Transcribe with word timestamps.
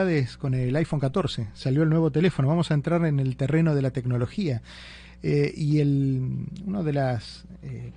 novedades 0.00 0.36
con 0.36 0.54
el 0.54 0.74
iPhone 0.76 1.00
14. 1.00 1.48
Salió 1.54 1.82
el 1.82 1.90
nuevo 1.90 2.10
teléfono. 2.10 2.48
Vamos 2.48 2.70
a 2.70 2.74
entrar 2.74 3.04
en 3.04 3.20
el 3.20 3.36
terreno 3.36 3.74
de 3.74 3.82
la 3.82 3.90
tecnología. 3.90 4.62
Eh, 5.22 5.52
y 5.54 5.80
el, 5.80 6.46
una 6.64 6.82
de 6.82 6.92
las, 6.92 7.44
eh, 7.62 7.92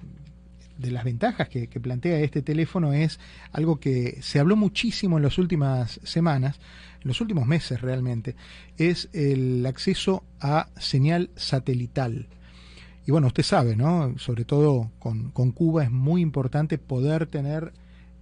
de 0.78 0.92
las 0.92 1.06
ventajas 1.06 1.48
que, 1.48 1.68
plantea 1.68 2.20
este 2.20 2.42
teléfono 2.42 2.94
es 2.94 3.20
algo 3.52 3.80
que 3.80 4.18
se 4.22 4.40
habló 4.40 4.56
muchísimo 4.56 5.18
en 5.18 5.24
las 5.24 5.38
últimas 5.38 6.02
semanas, 6.04 6.60
en 7.02 7.08
los 7.08 7.22
últimos 7.22 7.48
meses 7.48 7.80
realmente, 7.80 8.36
es 8.78 9.10
el 9.14 9.66
acceso 9.66 10.24
a 10.42 10.68
señal 10.78 11.30
satelital. 11.36 12.28
Y 13.06 13.12
bueno, 13.12 13.28
usted 13.28 13.44
sabe, 13.44 13.76
¿no? 13.76 14.18
Sobre 14.18 14.44
todo 14.44 14.92
con, 15.00 15.32
con 15.32 15.52
Cuba 15.52 15.84
es 15.84 15.92
muy 15.92 16.22
importante 16.22 16.78
poder 16.78 17.28
tener 17.28 17.72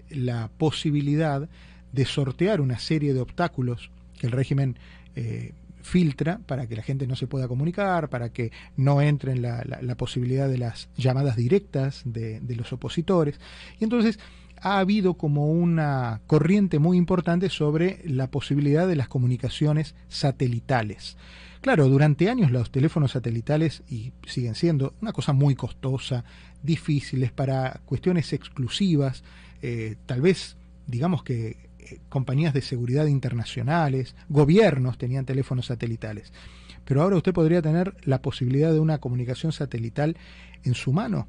la 0.09 0.49
posibilidad 0.57 1.49
de 1.91 2.05
sortear 2.05 2.61
una 2.61 2.79
serie 2.79 3.13
de 3.13 3.21
obstáculos 3.21 3.91
que 4.19 4.27
el 4.27 4.33
régimen 4.33 4.77
eh, 5.15 5.53
filtra 5.81 6.39
para 6.45 6.67
que 6.67 6.75
la 6.75 6.83
gente 6.83 7.07
no 7.07 7.15
se 7.15 7.27
pueda 7.27 7.47
comunicar, 7.47 8.09
para 8.09 8.31
que 8.31 8.51
no 8.77 9.01
entre 9.01 9.33
en 9.33 9.41
la, 9.41 9.95
posibilidad 9.97 10.47
de 10.47 10.57
las 10.57 10.89
llamadas 10.95 11.35
directas 11.35 12.03
de, 12.05 12.41
los 12.55 12.71
opositores. 12.73 13.39
Y 13.79 13.83
entonces 13.83 14.19
ha 14.61 14.79
habido 14.79 15.15
como 15.15 15.51
una 15.51 16.21
corriente 16.27 16.79
muy 16.79 16.97
importante 16.97 17.49
sobre 17.49 18.01
la 18.05 18.27
posibilidad 18.29 18.87
de 18.87 18.95
las 18.95 19.07
comunicaciones 19.07 19.95
satelitales. 20.07 21.17
Claro, 21.61 21.87
durante 21.89 22.29
años 22.29 22.51
los 22.51 22.71
teléfonos 22.71 23.11
satelitales, 23.11 23.83
y 23.89 24.13
siguen 24.25 24.55
siendo 24.55 24.93
una 25.01 25.13
cosa 25.13 25.33
muy 25.33 25.55
costosa, 25.55 26.23
difíciles 26.63 27.31
para 27.31 27.81
cuestiones 27.85 28.33
exclusivas, 28.33 29.23
eh, 29.61 29.95
tal 30.05 30.21
vez 30.21 30.57
digamos 30.87 31.23
que 31.23 31.69
eh, 31.81 31.99
compañías 32.09 32.53
de 32.53 32.61
seguridad 32.61 33.07
internacionales, 33.07 34.15
gobiernos 34.29 34.97
tenían 34.97 35.25
teléfonos 35.25 35.67
satelitales. 35.67 36.31
Pero 36.85 37.01
ahora 37.01 37.17
usted 37.17 37.33
podría 37.33 37.61
tener 37.61 37.95
la 38.03 38.21
posibilidad 38.21 38.71
de 38.71 38.79
una 38.79 38.99
comunicación 38.99 39.51
satelital 39.51 40.17
en 40.63 40.73
su 40.73 40.93
mano 40.93 41.27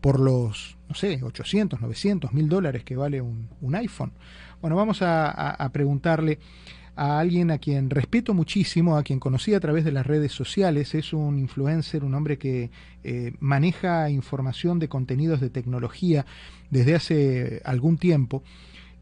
por 0.00 0.20
los, 0.20 0.76
no 0.88 0.94
sé, 0.94 1.20
800, 1.22 1.80
900, 1.80 2.32
1000 2.32 2.48
dólares 2.48 2.84
que 2.84 2.94
vale 2.94 3.22
un, 3.22 3.74
iPhone. 3.74 4.12
Bueno, 4.60 4.76
vamos 4.76 4.98
a, 5.00 5.70
preguntarle 5.72 6.38
a 6.94 7.18
alguien 7.18 7.50
a 7.50 7.58
quien 7.58 7.88
respeto 7.88 8.34
muchísimo, 8.34 8.98
a 8.98 9.02
quien 9.02 9.18
conocí 9.18 9.54
a 9.54 9.60
través 9.60 9.84
de 9.84 9.92
las 9.92 10.06
redes 10.06 10.32
sociales, 10.32 10.94
es 10.94 11.14
un 11.14 11.38
influencer, 11.38 12.04
un 12.04 12.14
hombre 12.14 12.36
que 12.36 12.70
eh, 13.02 13.32
maneja 13.40 14.10
información 14.10 14.78
de 14.78 14.88
contenidos 14.88 15.40
de 15.40 15.48
tecnología 15.48 16.26
desde 16.70 16.94
hace 16.94 17.62
algún 17.64 17.96
tiempo 17.96 18.42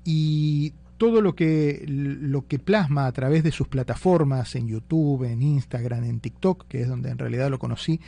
y 0.04 0.72
todo 1.02 1.20
lo 1.20 1.34
que, 1.34 1.84
lo 1.88 2.46
que 2.46 2.60
plasma 2.60 3.06
a 3.06 3.12
través 3.12 3.42
de 3.42 3.50
sus 3.50 3.66
plataformas 3.66 4.54
en 4.54 4.68
YouTube, 4.68 5.24
en 5.24 5.42
Instagram, 5.42 6.04
en 6.04 6.20
TikTok, 6.20 6.68
que 6.68 6.82
es 6.82 6.88
donde 6.88 7.10
en 7.10 7.18
realidad 7.18 7.50
lo 7.50 7.58
conocí, 7.58 7.98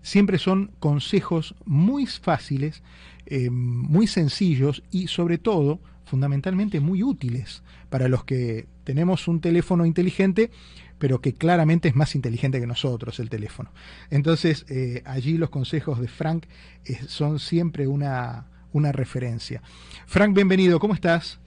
siempre 0.00 0.38
son 0.38 0.72
consejos 0.80 1.54
muy 1.66 2.04
fáciles, 2.06 2.82
eh, 3.26 3.48
muy 3.48 4.08
sencillos 4.08 4.82
y 4.90 5.06
sobre 5.06 5.38
todo, 5.38 5.78
fundamentalmente, 6.04 6.80
muy 6.80 7.04
útiles 7.04 7.62
para 7.90 8.08
los 8.08 8.24
que 8.24 8.66
tenemos 8.82 9.28
un 9.28 9.40
teléfono 9.40 9.86
inteligente, 9.86 10.50
pero 10.98 11.20
que 11.20 11.34
claramente 11.34 11.86
es 11.86 11.94
más 11.94 12.16
inteligente 12.16 12.58
que 12.58 12.66
nosotros 12.66 13.20
el 13.20 13.30
teléfono. 13.30 13.70
Entonces, 14.10 14.66
eh, 14.68 15.02
allí 15.04 15.38
los 15.38 15.50
consejos 15.50 16.00
de 16.00 16.08
Frank 16.08 16.46
eh, 16.86 16.98
son 17.06 17.38
siempre 17.38 17.86
una, 17.86 18.48
una 18.72 18.90
referencia. 18.90 19.62
Frank, 20.06 20.34
bienvenido, 20.34 20.80
¿cómo 20.80 20.94
estás? 20.94 21.38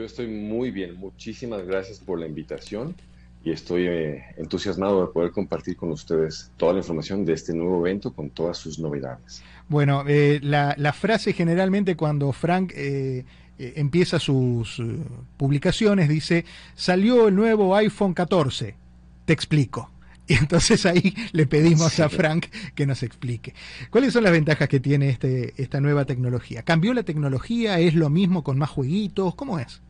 Yo 0.00 0.06
estoy 0.06 0.28
muy 0.28 0.70
bien, 0.70 0.94
muchísimas 0.94 1.66
gracias 1.66 1.98
por 1.98 2.18
la 2.18 2.26
invitación 2.26 2.94
y 3.44 3.50
estoy 3.50 3.86
eh, 3.86 4.24
entusiasmado 4.38 5.02
de 5.02 5.12
poder 5.12 5.30
compartir 5.30 5.76
con 5.76 5.90
ustedes 5.90 6.50
toda 6.56 6.72
la 6.72 6.78
información 6.78 7.26
de 7.26 7.34
este 7.34 7.52
nuevo 7.52 7.86
evento 7.86 8.10
con 8.10 8.30
todas 8.30 8.56
sus 8.56 8.78
novedades. 8.78 9.42
Bueno, 9.68 10.04
eh, 10.08 10.40
la, 10.42 10.92
frase 10.94 11.34
generalmente 11.34 11.96
cuando 11.96 12.32
Frank 12.32 12.72
eh, 12.74 13.26
empieza 13.58 14.18
sus 14.18 14.82
publicaciones 15.36 16.08
dice, 16.08 16.46
salió 16.74 17.28
el 17.28 17.34
nuevo 17.34 17.76
iPhone 17.76 18.14
14, 18.14 18.74
te 19.26 19.32
explico. 19.34 19.90
Y 20.30 20.34
entonces 20.34 20.86
ahí 20.86 21.12
le 21.32 21.46
pedimos 21.46 21.98
a 21.98 22.08
Frank 22.08 22.46
que 22.76 22.86
nos 22.86 23.02
explique. 23.02 23.52
¿Cuáles 23.90 24.12
son 24.12 24.22
las 24.22 24.32
ventajas 24.32 24.68
que 24.68 24.78
tiene 24.78 25.10
este, 25.10 25.60
esta 25.60 25.80
nueva 25.80 26.04
tecnología? 26.04 26.62
¿Cambió 26.62 26.94
la 26.94 27.02
tecnología? 27.02 27.80
¿Es 27.80 27.94
lo 27.94 28.10
mismo 28.10 28.44
con 28.44 28.56
más 28.56 28.70
jueguitos? 28.70 29.34
¿Cómo 29.34 29.58
es? 29.58 29.82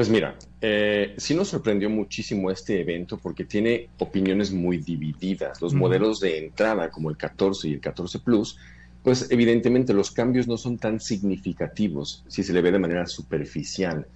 Pues 0.00 0.08
mira, 0.08 0.34
eh, 0.62 1.12
sí 1.18 1.34
nos 1.34 1.48
sorprendió 1.48 1.90
muchísimo 1.90 2.50
este 2.50 2.80
evento 2.80 3.18
porque 3.18 3.44
tiene 3.44 3.90
opiniones 3.98 4.50
muy 4.50 4.78
divididas. 4.78 5.60
Los 5.60 5.74
modelos 5.74 6.20
de 6.20 6.38
entrada 6.38 6.88
como 6.88 7.10
el 7.10 7.18
14 7.18 7.68
y 7.68 7.74
el 7.74 7.80
14 7.80 8.20
Plus 8.20 8.56
pues 9.02 9.30
evidentemente 9.30 9.92
los 9.92 10.10
cambios 10.10 10.48
no 10.48 10.56
son 10.56 10.78
tan 10.78 11.00
significativos 11.00 12.24
si 12.28 12.42
se 12.42 12.54
le 12.54 12.62
ve 12.62 12.72
de 12.72 12.78
manera 12.78 13.06
superficial. 13.06 14.06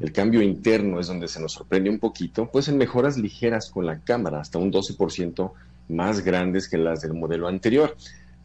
El 0.00 0.12
cambio 0.12 0.40
interno 0.40 0.98
es 0.98 1.08
donde 1.08 1.28
se 1.28 1.40
nos 1.42 1.52
sorprende 1.52 1.90
un 1.90 1.98
poquito, 1.98 2.50
pues 2.50 2.68
en 2.68 2.78
mejoras 2.78 3.18
ligeras 3.18 3.70
con 3.70 3.84
la 3.84 3.98
cámara, 3.98 4.40
hasta 4.40 4.58
un 4.58 4.72
12% 4.72 5.52
más 5.90 6.24
grandes 6.24 6.70
que 6.70 6.78
las 6.78 7.02
del 7.02 7.12
modelo 7.12 7.48
anterior. 7.48 7.94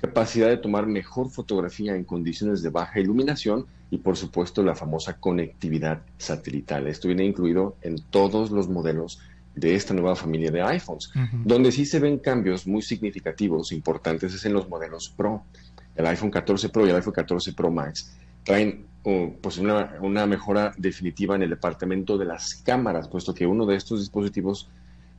Capacidad 0.01 0.47
de 0.47 0.57
tomar 0.57 0.87
mejor 0.87 1.29
fotografía 1.29 1.95
en 1.95 2.03
condiciones 2.03 2.61
de 2.61 2.69
baja 2.69 2.99
iluminación 2.99 3.65
y 3.91 3.97
por 3.97 4.15
supuesto 4.15 4.63
la 4.63 4.75
famosa 4.75 5.17
conectividad 5.17 6.01
satelital. 6.17 6.87
Esto 6.87 7.07
viene 7.07 7.25
incluido 7.25 7.75
en 7.81 8.01
todos 8.09 8.51
los 8.51 8.69
modelos 8.69 9.19
de 9.55 9.75
esta 9.75 9.93
nueva 9.93 10.15
familia 10.15 10.51
de 10.51 10.61
iPhones. 10.61 11.11
Donde 11.43 11.71
sí 11.71 11.85
se 11.85 11.99
ven 11.99 12.19
cambios 12.19 12.65
muy 12.65 12.81
significativos, 12.81 13.71
importantes, 13.71 14.33
es 14.33 14.45
en 14.45 14.53
los 14.53 14.69
modelos 14.69 15.09
Pro 15.09 15.43
el 15.95 16.05
iPhone 16.07 16.31
14 16.31 16.69
Pro 16.69 16.85
y 16.87 16.89
el 16.91 16.95
iPhone 16.95 17.13
14 17.13 17.53
Pro 17.53 17.69
Max 17.69 18.13
traen 18.43 18.85
uh, 19.03 19.31
pues 19.41 19.57
una, 19.57 20.25
mejora 20.25 20.73
definitiva 20.77 21.35
en 21.35 21.43
el 21.43 21.49
departamento 21.49 22.17
de 22.17 22.25
las 22.25 22.55
cámaras, 22.55 23.09
puesto 23.09 23.33
que 23.33 23.45
uno 23.45 23.65
de 23.65 23.75
estos 23.75 23.99
dispositivos 23.99 24.69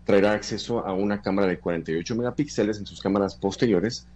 traerá 0.05 0.33
acceso 0.33 0.87
a 0.87 0.95
una 0.95 1.21
cámara 1.21 1.49
de 1.49 1.59
48 1.59 2.17
megapíxeles 2.17 2.79
en 2.79 2.87
sus 2.87 3.01
cámaras 3.01 3.35
posteriores, 3.37 4.07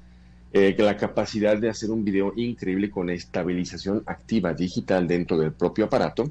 eh, 0.54 0.74
la 0.78 0.96
capacidad 0.96 1.58
de 1.58 1.68
hacer 1.68 1.90
un 1.90 2.02
video 2.02 2.32
increíble 2.36 2.90
con 2.90 3.10
estabilización 3.10 4.02
activa 4.06 4.54
digital 4.54 5.06
dentro 5.06 5.38
del 5.38 5.52
propio 5.52 5.84
aparato, 5.84 6.30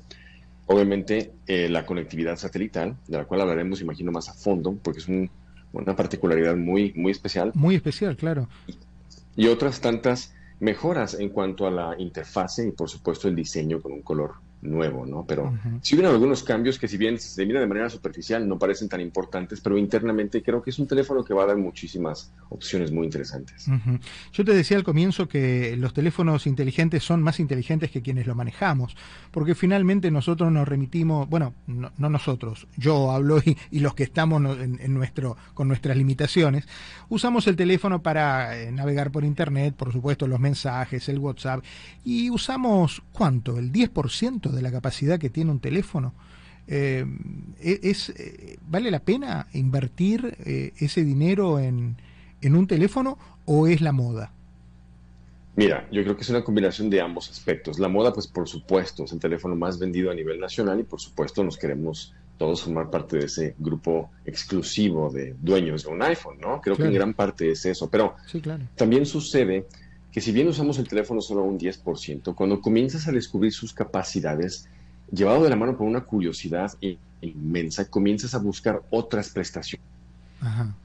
obviamente 0.65 1.33
eh, 1.45 1.69
la 1.69 1.85
conectividad 1.85 2.37
satelital, 2.37 2.95
de 3.07 3.17
la 3.17 3.25
cual 3.25 3.41
hablaremos, 3.41 3.81
imagino, 3.81 4.11
más 4.11 4.29
a 4.29 4.33
fondo, 4.33 4.75
porque 4.81 4.99
es 4.99 5.07
una 5.07 5.95
particularidad 5.95 6.55
muy, 6.55 6.93
muy 6.95 7.11
especial. 7.11 7.51
Muy 7.53 7.75
especial, 7.75 8.17
claro 8.17 8.47
y 9.35 9.47
otras 9.47 9.81
tantas 9.81 10.33
mejoras 10.59 11.15
en 11.15 11.29
cuanto 11.29 11.67
a 11.67 11.71
la 11.71 11.95
interfase 11.97 12.67
y 12.67 12.71
por 12.71 12.89
supuesto 12.89 13.27
el 13.27 13.35
diseño 13.35 13.81
con 13.81 13.91
un 13.91 14.01
color 14.01 14.35
nuevo, 14.63 15.05
¿no? 15.05 15.25
Pero 15.25 15.53
si 15.81 15.95
hubiera 15.95 16.09
algunos 16.09 16.43
cambios 16.43 16.79
que 16.79 16.87
si 16.87 16.97
bien 16.97 17.19
se 17.19 17.45
mira 17.45 17.59
de 17.59 17.67
manera 17.67 17.89
superficial 17.89 18.47
no 18.47 18.57
parecen 18.57 18.89
tan 18.89 19.01
importantes, 19.01 19.61
pero 19.61 19.77
internamente 19.77 20.41
creo 20.41 20.61
que 20.61 20.69
es 20.69 20.79
un 20.79 20.87
teléfono 20.87 21.23
que 21.23 21.33
va 21.33 21.43
a 21.43 21.47
dar 21.47 21.57
muchísimas 21.57 22.31
opciones 22.49 22.91
muy 22.91 23.05
interesantes. 23.05 23.65
Yo 24.31 24.45
te 24.45 24.53
decía 24.53 24.77
al 24.77 24.83
comienzo 24.83 25.27
que 25.27 25.75
los 25.77 25.93
teléfonos 25.93 26.47
inteligentes 26.47 27.03
son 27.03 27.21
más 27.21 27.39
inteligentes 27.39 27.91
que 27.91 28.01
quienes 28.01 28.27
lo 28.27 28.35
manejamos, 28.35 28.95
porque 29.31 29.55
finalmente 29.55 30.11
nosotros 30.11 30.51
nos 30.51 30.67
remitimos, 30.67 31.29
bueno, 31.29 31.53
no, 31.67 31.91
nosotros, 31.97 32.67
yo 32.77 33.11
hablo 33.11 33.41
y, 33.71 33.79
los 33.79 33.95
que 33.95 34.03
estamos 34.03 34.41
en, 34.59 34.93
nuestro, 34.93 35.35
con 35.53 35.67
nuestras 35.67 35.97
limitaciones, 35.97 36.67
usamos 37.09 37.47
el 37.47 37.55
teléfono 37.55 38.01
para 38.01 38.57
eh, 38.57 38.71
navegar 38.71 39.11
por 39.11 39.25
internet, 39.25 39.75
por 39.75 39.91
supuesto 39.91 40.25
los 40.27 40.39
mensajes, 40.39 41.09
el 41.09 41.19
WhatsApp, 41.19 41.63
y 42.05 42.29
usamos, 42.29 43.01
¿cuánto? 43.11 43.57
El 43.57 43.71
10% 43.71 44.52
de 44.53 44.61
la 44.61 44.71
capacidad 44.71 45.19
que 45.19 45.29
tiene 45.29 45.51
un 45.51 45.59
teléfono. 45.59 46.13
Eh, 46.67 47.05
e-, 47.61 47.79
es, 47.83 48.09
eh, 48.09 48.57
¿Vale 48.67 48.91
la 48.91 48.99
pena 48.99 49.47
invertir 49.53 50.37
eh, 50.45 50.73
ese 50.77 51.03
dinero 51.03 51.59
en, 51.59 51.97
en 52.41 52.55
un 52.55 52.67
teléfono 52.67 53.17
o 53.45 53.67
es 53.67 53.81
la 53.81 53.91
moda? 53.91 54.31
Mira, 55.55 55.87
yo 55.91 56.01
creo 56.03 56.15
que 56.15 56.23
es 56.23 56.29
una 56.29 56.43
combinación 56.43 56.89
de 56.89 56.99
ambos 56.99 57.29
aspectos. 57.29 57.77
La 57.77 57.87
moda, 57.87 58.11
pues 58.11 58.27
por 58.27 58.47
supuesto, 58.47 59.03
es 59.03 59.11
el 59.11 59.19
teléfono 59.19 59.55
más 59.55 59.77
vendido 59.77 60.09
a 60.09 60.15
nivel 60.15 60.39
nacional 60.39 60.79
y 60.79 60.83
por 60.83 60.99
supuesto 60.99 61.43
nos 61.43 61.57
queremos 61.57 62.13
todos 62.37 62.63
formar 62.63 62.89
parte 62.89 63.17
de 63.17 63.25
ese 63.25 63.55
grupo 63.59 64.09
exclusivo 64.25 65.11
de 65.11 65.35
dueños 65.39 65.83
de 65.83 65.91
un 65.91 66.01
iPhone, 66.01 66.39
¿no? 66.41 66.59
Creo 66.59 66.75
que 66.75 66.83
en 66.83 66.93
gran 66.93 67.13
parte 67.13 67.51
es 67.51 67.65
eso, 67.65 67.89
pero 67.89 68.15
también 68.75 69.05
sucede 69.05 69.67
que 70.13 70.21
si 70.21 70.31
bien 70.31 70.47
usamos 70.47 70.77
el 70.77 70.87
teléfono 70.87 71.21
solo 71.21 71.43
un 71.43 71.59
10%, 71.59 72.35
cuando 72.35 72.61
comienzas 72.61 73.07
a 73.07 73.11
descubrir 73.11 73.51
sus 73.51 73.73
capacidades, 73.73 74.69
llevado 75.11 75.43
de 75.43 75.49
la 75.49 75.55
mano 75.55 75.75
por 75.75 75.87
una 75.87 76.01
curiosidad 76.01 76.71
inmensa, 77.21 77.89
comienzas 77.89 78.35
a 78.35 78.37
buscar 78.37 78.83
otras 78.91 79.31
prestaciones. 79.31 79.85
Ajá. 80.39 80.75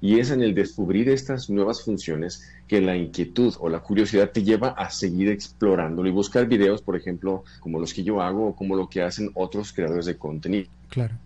Y 0.00 0.18
es 0.18 0.30
en 0.30 0.42
el 0.42 0.54
descubrir 0.54 1.10
estas 1.10 1.50
nuevas 1.50 1.82
funciones 1.82 2.48
que 2.66 2.80
la 2.80 2.96
inquietud 2.96 3.54
o 3.60 3.68
la 3.68 3.80
curiosidad 3.80 4.30
te 4.30 4.42
lleva 4.42 4.70
a 4.70 4.88
seguir 4.88 5.28
explorándolo 5.28 6.08
y 6.08 6.12
buscar 6.12 6.46
videos, 6.46 6.80
por 6.80 6.96
ejemplo, 6.96 7.44
como 7.60 7.78
los 7.78 7.92
que 7.92 8.02
yo 8.02 8.22
hago 8.22 8.48
o 8.48 8.56
como 8.56 8.76
lo 8.76 8.88
que 8.88 9.02
hacen 9.02 9.30
otros 9.34 9.74
creadores 9.74 10.06
de 10.06 10.16
contenido. 10.16 10.70
Claro. 10.88 11.16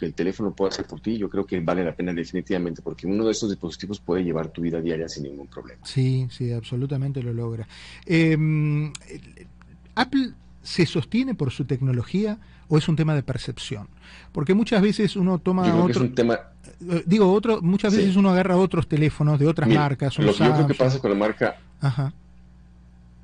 Que 0.00 0.06
el 0.06 0.14
teléfono 0.14 0.52
puede 0.54 0.70
hacer 0.70 0.86
por 0.86 0.98
ti, 1.00 1.18
yo 1.18 1.28
creo 1.28 1.44
que 1.44 1.60
vale 1.60 1.84
la 1.84 1.94
pena 1.94 2.14
definitivamente, 2.14 2.80
porque 2.80 3.06
uno 3.06 3.22
de 3.26 3.32
esos 3.32 3.50
dispositivos 3.50 4.00
puede 4.00 4.24
llevar 4.24 4.48
tu 4.48 4.62
vida 4.62 4.80
diaria 4.80 5.06
sin 5.10 5.24
ningún 5.24 5.46
problema. 5.46 5.84
Sí, 5.84 6.26
sí, 6.30 6.50
absolutamente 6.52 7.22
lo 7.22 7.34
logra. 7.34 7.68
Em, 8.06 8.90
Apple 9.94 10.30
se 10.62 10.86
sostiene 10.86 11.34
por 11.34 11.50
su 11.50 11.66
tecnología 11.66 12.38
o 12.68 12.78
es 12.78 12.88
un 12.88 12.96
tema 12.96 13.14
de 13.14 13.22
percepción? 13.22 13.88
Porque 14.32 14.54
muchas 14.54 14.80
veces 14.80 15.16
uno 15.16 15.38
toma 15.38 15.66
Yo 15.66 15.72
creo 15.72 15.84
otro, 15.84 15.86
que 15.86 16.04
es 16.04 16.08
un 16.10 16.14
tema 16.14 16.38
eh, 16.88 17.02
digo 17.06 17.30
otro, 17.32 17.60
muchas 17.60 17.94
veces 17.94 18.12
Sí. 18.14 18.18
uno 18.18 18.30
agarra 18.30 18.56
otros 18.56 18.86
teléfonos 18.88 19.38
de 19.38 19.46
otras 19.48 19.68
Mira, 19.68 19.80
marcas, 19.80 20.16
lo 20.18 20.32
que 20.32 20.38
yo 20.44 20.54
creo 20.54 20.66
que 20.66 20.74
pasa 20.74 20.98
con 20.98 21.10
la 21.10 21.16
marca 21.16 21.56
Ajá, 21.80 22.12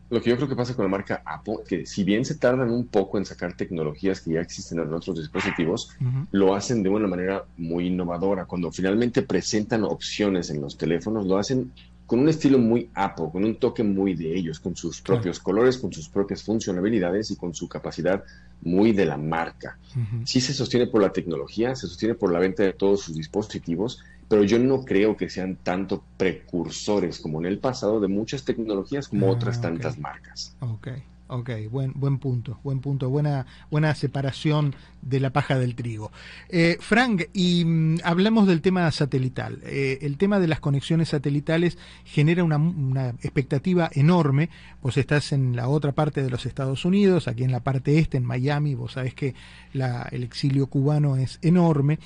Lo 0.08 0.22
que 0.22 0.30
yo 0.30 0.36
creo 0.36 0.48
que 0.48 0.54
pasa 0.54 0.74
con 0.74 0.84
la 0.84 0.90
marca 0.90 1.22
Apple, 1.24 1.58
que 1.66 1.84
si 1.84 2.04
bien 2.04 2.24
se 2.24 2.38
tardan 2.38 2.70
un 2.70 2.86
poco 2.86 3.18
en 3.18 3.24
sacar 3.24 3.54
tecnologías 3.54 4.20
que 4.20 4.32
ya 4.34 4.40
existen 4.40 4.78
en 4.78 4.92
otros 4.92 5.18
dispositivos, 5.18 5.90
lo 6.30 6.54
hacen 6.54 6.82
de 6.82 6.88
una 6.88 7.08
manera 7.08 7.44
muy 7.56 7.88
innovadora. 7.88 8.44
Cuando 8.44 8.70
finalmente 8.70 9.22
presentan 9.22 9.82
opciones 9.84 10.50
en 10.50 10.60
los 10.60 10.76
teléfonos, 10.76 11.26
lo 11.26 11.38
hacen 11.38 11.72
con 12.06 12.20
un 12.20 12.28
estilo 12.28 12.58
muy 12.58 12.88
Apple, 12.94 13.26
con 13.32 13.44
un 13.44 13.58
toque 13.58 13.82
muy 13.82 14.14
de 14.14 14.36
ellos, 14.36 14.60
con 14.60 14.76
sus 14.76 15.02
propios 15.02 15.40
colores, 15.40 15.76
con 15.76 15.92
sus 15.92 16.08
propias 16.08 16.44
funcionalidades 16.44 17.32
y 17.32 17.36
con 17.36 17.52
su 17.52 17.68
capacidad 17.68 18.22
muy 18.60 18.92
de 18.92 19.06
la 19.06 19.16
marca. 19.16 19.76
ujú. 19.94 20.24
Sí 20.24 20.40
se 20.40 20.54
sostiene 20.54 20.86
por 20.86 21.02
la 21.02 21.10
tecnología, 21.10 21.74
se 21.74 21.88
sostiene 21.88 22.14
por 22.14 22.32
la 22.32 22.38
venta 22.38 22.62
de 22.62 22.72
todos 22.72 23.02
sus 23.02 23.16
dispositivos, 23.16 23.98
pero 24.28 24.44
yo 24.44 24.58
no 24.58 24.84
creo 24.84 25.16
que 25.16 25.30
sean 25.30 25.56
tanto 25.62 26.08
precursores 26.16 27.20
como 27.20 27.40
en 27.40 27.46
el 27.46 27.60
pasado 27.60 28.00
de 28.00 28.08
muchas 28.08 28.44
tecnologías 28.44 29.08
como 29.08 29.28
Ah, 29.28 29.30
otras 29.30 29.60
tantas 29.60 29.98
marcas. 29.98 30.58
Ok, 30.60 30.88
ok, 31.28 31.50
buen, 31.70 31.92
buen 31.94 32.18
punto, 32.18 32.60
buen 32.62 32.80
punto, 32.80 33.10
buena, 33.10 33.46
buena 33.70 33.94
separación 33.94 34.74
de 35.08 35.20
la 35.20 35.30
paja 35.30 35.58
del 35.58 35.74
trigo. 35.74 36.10
Eh, 36.48 36.76
Frank, 36.80 37.24
y 37.32 37.64
mm, 37.64 37.98
hablamos 38.04 38.46
del 38.46 38.60
tema 38.60 38.90
satelital. 38.90 39.60
Eh, 39.64 39.98
el 40.02 40.16
tema 40.16 40.40
de 40.40 40.48
las 40.48 40.60
conexiones 40.60 41.08
satelitales 41.10 41.78
genera 42.04 42.44
una, 42.44 42.56
una 42.56 43.10
expectativa 43.10 43.88
enorme. 43.92 44.50
Vos 44.82 44.96
estás 44.96 45.32
en 45.32 45.54
la 45.56 45.68
otra 45.68 45.92
parte 45.92 46.22
de 46.22 46.30
los 46.30 46.46
Estados 46.46 46.84
Unidos, 46.84 47.28
aquí 47.28 47.44
en 47.44 47.52
la 47.52 47.60
parte 47.60 47.98
este, 47.98 48.16
en 48.16 48.24
Miami, 48.24 48.74
vos 48.74 48.92
sabés 48.92 49.14
que 49.14 49.34
el 49.72 50.22
exilio 50.22 50.66
cubano 50.66 51.16
es 51.16 51.38
enorme. 51.42 51.98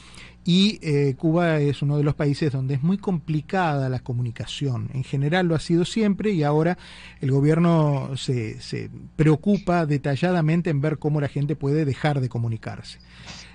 Y 0.44 0.78
eh, 0.82 1.14
Cuba 1.18 1.58
es 1.60 1.82
uno 1.82 1.98
de 1.98 2.02
los 2.02 2.14
países 2.14 2.50
donde 2.50 2.74
es 2.74 2.82
muy 2.82 2.96
complicada 2.96 3.88
la 3.88 4.00
comunicación. 4.00 4.88
En 4.94 5.04
general 5.04 5.46
lo 5.46 5.54
ha 5.54 5.60
sido 5.60 5.84
siempre 5.84 6.32
y 6.32 6.42
ahora 6.42 6.78
el 7.20 7.30
gobierno 7.30 8.16
se, 8.16 8.60
se 8.60 8.90
preocupa 9.16 9.84
detalladamente 9.84 10.70
en 10.70 10.80
ver 10.80 10.98
cómo 10.98 11.20
la 11.20 11.28
gente 11.28 11.56
puede 11.56 11.84
dejar 11.84 12.20
de 12.20 12.30
comunicarse. 12.30 12.89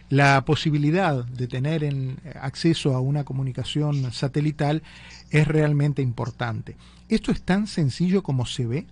La 0.10 0.46
posibilidad 0.46 1.26
de 1.26 1.48
tener 1.48 1.84
en- 1.84 2.18
acceso 2.40 2.94
a 2.96 3.00
una 3.02 3.24
comunicación 3.24 4.12
satelital 4.14 4.84
es 5.32 5.48
realmente 5.48 6.02
importante. 6.02 6.76
¿Esto 7.10 7.32
es 7.32 7.42
tan 7.42 7.66
sencillo 7.68 8.22
como 8.22 8.46
se 8.46 8.66
ve? 8.68 8.86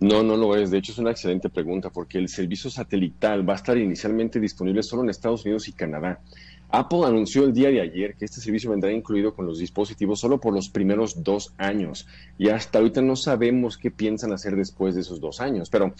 No, 0.00 0.22
no 0.22 0.36
lo 0.36 0.56
es. 0.56 0.70
De 0.70 0.78
hecho, 0.78 0.92
es 0.92 0.98
una 0.98 1.12
excelente 1.12 1.48
pregunta 1.48 1.88
porque 1.90 2.18
el 2.18 2.28
servicio 2.28 2.68
satelital 2.68 3.48
va 3.48 3.54
a 3.54 3.56
estar 3.56 3.78
inicialmente 3.78 4.40
disponible 4.40 4.82
solo 4.82 5.02
en 5.02 5.10
Estados 5.10 5.44
Unidos 5.44 5.68
y 5.68 5.72
Canadá. 5.72 6.20
Apple 6.70 7.04
anunció 7.06 7.44
el 7.44 7.52
día 7.54 7.68
de 7.68 7.80
ayer 7.80 8.16
que 8.16 8.24
este 8.24 8.40
servicio 8.40 8.70
vendrá 8.70 8.90
incluido 8.90 9.34
con 9.34 9.46
los 9.46 9.60
dispositivos 9.60 10.18
solo 10.18 10.40
por 10.40 10.52
los 10.52 10.68
primeros 10.68 11.22
dos 11.22 11.54
años. 11.56 12.06
Y 12.36 12.48
hasta 12.48 12.78
ahorita 12.80 13.00
no 13.00 13.14
sabemos 13.14 13.78
qué 13.78 13.92
piensan 13.92 14.32
hacer 14.32 14.56
después 14.56 14.96
de 14.96 15.02
esos 15.02 15.20
dos 15.20 15.40
años. 15.40 15.70
Pero 15.70 15.94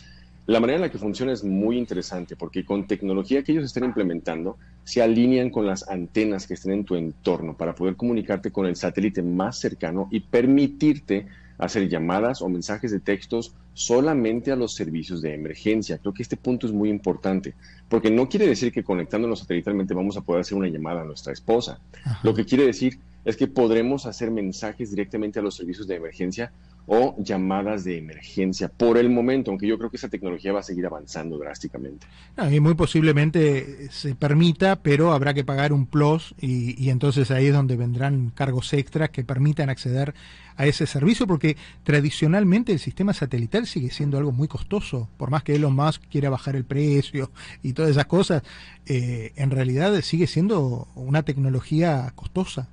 la 0.46 0.60
manera 0.60 0.76
en 0.76 0.82
la 0.82 0.90
que 0.90 0.98
funciona 0.98 1.32
es 1.32 1.42
muy 1.42 1.78
interesante 1.78 2.36
porque 2.36 2.64
con 2.64 2.86
tecnología 2.86 3.42
que 3.42 3.52
ellos 3.52 3.64
estén 3.64 3.84
implementando, 3.84 4.58
se 4.84 5.00
alinean 5.00 5.48
con 5.48 5.66
las 5.66 5.88
antenas 5.88 6.46
que 6.46 6.54
estén 6.54 6.72
en 6.72 6.84
tu 6.84 6.96
entorno 6.96 7.56
para 7.56 7.74
poder 7.74 7.96
comunicarte 7.96 8.50
con 8.50 8.66
el 8.66 8.76
satélite 8.76 9.22
más 9.22 9.58
cercano 9.58 10.08
y 10.10 10.20
permitirte 10.20 11.26
hacer 11.56 11.88
llamadas 11.88 12.42
o 12.42 12.48
mensajes 12.48 12.90
de 12.90 13.00
textos 13.00 13.54
solamente 13.74 14.52
a 14.52 14.56
los 14.56 14.72
servicios 14.72 15.20
de 15.20 15.34
emergencia. 15.34 15.98
Creo 15.98 16.14
que 16.14 16.22
este 16.22 16.36
punto 16.36 16.66
es 16.66 16.72
muy 16.72 16.88
importante, 16.88 17.54
porque 17.88 18.10
no 18.10 18.28
quiere 18.28 18.46
decir 18.46 18.72
que 18.72 18.82
conectándonos 18.82 19.40
satelitalmente 19.40 19.92
vamos 19.92 20.16
a 20.16 20.22
poder 20.22 20.40
hacer 20.40 20.56
una 20.56 20.68
llamada 20.68 21.02
a 21.02 21.04
nuestra 21.04 21.32
esposa. 21.32 21.80
Ajá. 22.04 22.20
Lo 22.22 22.34
que 22.34 22.44
quiere 22.44 22.64
decir 22.64 22.98
es 23.24 23.36
que 23.36 23.46
podremos 23.46 24.06
hacer 24.06 24.30
mensajes 24.30 24.90
directamente 24.90 25.38
a 25.38 25.42
los 25.42 25.56
servicios 25.56 25.86
de 25.86 25.96
emergencia 25.96 26.52
o 26.86 27.16
llamadas 27.18 27.84
de 27.84 27.96
emergencia 27.96 28.68
por 28.68 28.98
el 28.98 29.08
momento, 29.08 29.50
aunque 29.50 29.66
yo 29.66 29.78
creo 29.78 29.90
que 29.90 29.96
esa 29.96 30.08
tecnología 30.08 30.52
va 30.52 30.60
a 30.60 30.62
seguir 30.62 30.84
avanzando 30.84 31.38
drásticamente. 31.38 32.06
No, 32.36 32.50
y 32.50 32.60
muy 32.60 32.74
posiblemente 32.74 33.90
se 33.90 34.14
permita, 34.14 34.76
pero 34.76 35.12
habrá 35.12 35.32
que 35.32 35.44
pagar 35.44 35.72
un 35.72 35.86
plus 35.86 36.34
y, 36.38 36.82
y 36.82 36.90
entonces 36.90 37.30
ahí 37.30 37.46
es 37.46 37.54
donde 37.54 37.76
vendrán 37.76 38.30
cargos 38.34 38.72
extras 38.74 39.10
que 39.10 39.24
permitan 39.24 39.70
acceder 39.70 40.14
a 40.56 40.66
ese 40.66 40.86
servicio, 40.86 41.26
porque 41.26 41.56
tradicionalmente 41.82 42.72
el 42.72 42.78
sistema 42.78 43.12
satelital 43.12 43.63
sigue 43.66 43.90
siendo 43.90 44.18
algo 44.18 44.32
muy 44.32 44.48
costoso, 44.48 45.08
por 45.16 45.30
más 45.30 45.42
que 45.42 45.54
Elon 45.54 45.74
Musk 45.74 46.02
quiera 46.10 46.30
bajar 46.30 46.56
el 46.56 46.64
precio 46.64 47.30
y 47.62 47.72
todas 47.72 47.90
esas 47.90 48.06
cosas, 48.06 48.42
eh, 48.86 49.32
en 49.36 49.50
realidad 49.50 50.00
sigue 50.02 50.26
siendo 50.26 50.88
una 50.94 51.22
tecnología 51.22 52.12
costosa. 52.14 52.68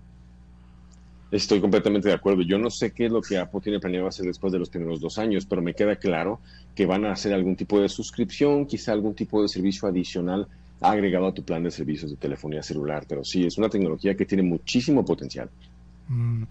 Estoy 1.31 1.61
completamente 1.61 2.09
de 2.09 2.13
acuerdo. 2.13 2.41
Yo 2.41 2.57
no 2.57 2.69
sé 2.69 2.91
qué 2.91 3.05
es 3.05 3.11
lo 3.11 3.21
que 3.21 3.37
Apple 3.37 3.61
tiene 3.61 3.79
planeado 3.79 4.07
hacer 4.07 4.25
después 4.25 4.51
de 4.51 4.59
los 4.59 4.69
primeros 4.69 4.99
dos 4.99 5.17
años, 5.17 5.45
pero 5.45 5.61
me 5.61 5.73
queda 5.73 5.95
claro 5.95 6.41
que 6.75 6.85
van 6.85 7.05
a 7.05 7.13
hacer 7.13 7.33
algún 7.33 7.55
tipo 7.55 7.79
de 7.79 7.87
suscripción, 7.87 8.65
quizá 8.65 8.91
algún 8.91 9.15
tipo 9.15 9.41
de 9.41 9.47
servicio 9.47 9.87
adicional 9.87 10.47
agregado 10.81 11.27
a 11.27 11.33
tu 11.33 11.43
plan 11.43 11.63
de 11.63 11.71
servicios 11.71 12.11
de 12.11 12.17
telefonía 12.17 12.61
celular. 12.61 13.05
Pero 13.07 13.23
sí, 13.23 13.45
es 13.45 13.57
una 13.57 13.69
tecnología 13.69 14.15
que 14.15 14.25
tiene 14.25 14.43
muchísimo 14.43 15.05
potencial. 15.05 15.49
Mm. 16.11 16.43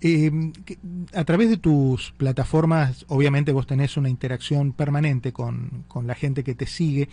Que- 0.00 0.78
a 1.14 1.24
través 1.24 1.48
de 1.48 1.56
tus 1.56 2.12
plataformas, 2.12 3.06
obviamente 3.08 3.52
vos 3.52 3.66
tenés 3.66 3.96
una 3.96 4.08
interacción 4.10 4.72
permanente 4.72 5.32
con, 5.32 5.84
con 5.88 6.06
la 6.06 6.14
gente 6.14 6.44
que 6.44 6.54
te 6.54 6.66
sigue. 6.66 7.08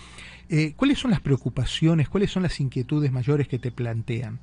Eh, 0.49 0.73
¿Cuáles 0.75 0.99
son 0.99 1.11
las 1.11 1.21
preocupaciones, 1.21 2.09
cuáles 2.09 2.31
son 2.31 2.43
las 2.43 2.59
inquietudes 2.59 3.11
mayores 3.11 3.47
que 3.47 3.59
te 3.59 3.71
plantean? 3.71 4.39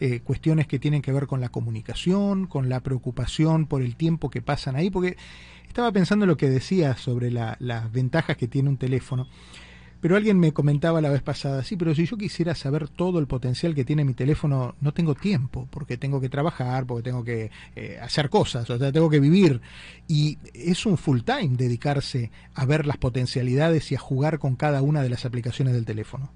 Eh, 0.00 0.20
cuestiones 0.20 0.66
que 0.66 0.78
tienen 0.78 1.02
que 1.02 1.12
ver 1.12 1.26
con 1.26 1.40
la 1.40 1.48
comunicación, 1.50 2.46
con 2.46 2.68
la 2.68 2.80
preocupación 2.80 3.66
por 3.66 3.82
el 3.82 3.94
tiempo 3.96 4.30
que 4.30 4.40
pasan 4.42 4.74
ahí, 4.76 4.90
porque 4.90 5.16
estaba 5.68 5.92
pensando 5.92 6.24
en 6.24 6.28
lo 6.28 6.36
que 6.36 6.48
decías 6.50 7.00
sobre 7.00 7.30
la- 7.30 7.56
las 7.60 7.90
ventajas 7.92 8.36
que 8.36 8.48
tiene 8.48 8.68
un 8.68 8.78
teléfono. 8.78 9.28
Pero 10.02 10.16
alguien 10.16 10.40
me 10.40 10.52
comentaba 10.52 11.00
la 11.00 11.10
vez 11.10 11.22
pasada, 11.22 11.62
sí, 11.62 11.76
pero 11.76 11.94
si 11.94 12.06
yo 12.06 12.16
quisiera 12.16 12.56
saber 12.56 12.88
todo 12.88 13.20
el 13.20 13.28
potencial 13.28 13.72
que 13.72 13.84
tiene 13.84 14.04
mi 14.04 14.14
teléfono, 14.14 14.74
no 14.80 14.92
tengo 14.92 15.14
tiempo, 15.14 15.68
porque 15.70 15.96
tengo 15.96 16.20
que 16.20 16.28
trabajar, 16.28 16.86
porque 16.86 17.04
tengo 17.04 17.22
que 17.22 17.52
eh, 17.76 17.98
hacer 18.02 18.28
cosas, 18.28 18.68
o 18.68 18.78
sea, 18.78 18.90
tengo 18.90 19.08
que 19.08 19.20
vivir. 19.20 19.60
Y 20.08 20.38
es 20.54 20.86
un 20.86 20.98
full 20.98 21.20
time 21.20 21.56
dedicarse 21.56 22.32
a 22.52 22.66
ver 22.66 22.84
las 22.84 22.96
potencialidades 22.96 23.92
y 23.92 23.94
a 23.94 24.00
jugar 24.00 24.40
con 24.40 24.56
cada 24.56 24.82
una 24.82 25.04
de 25.04 25.08
las 25.08 25.24
aplicaciones 25.24 25.72
del 25.72 25.84
teléfono. 25.84 26.32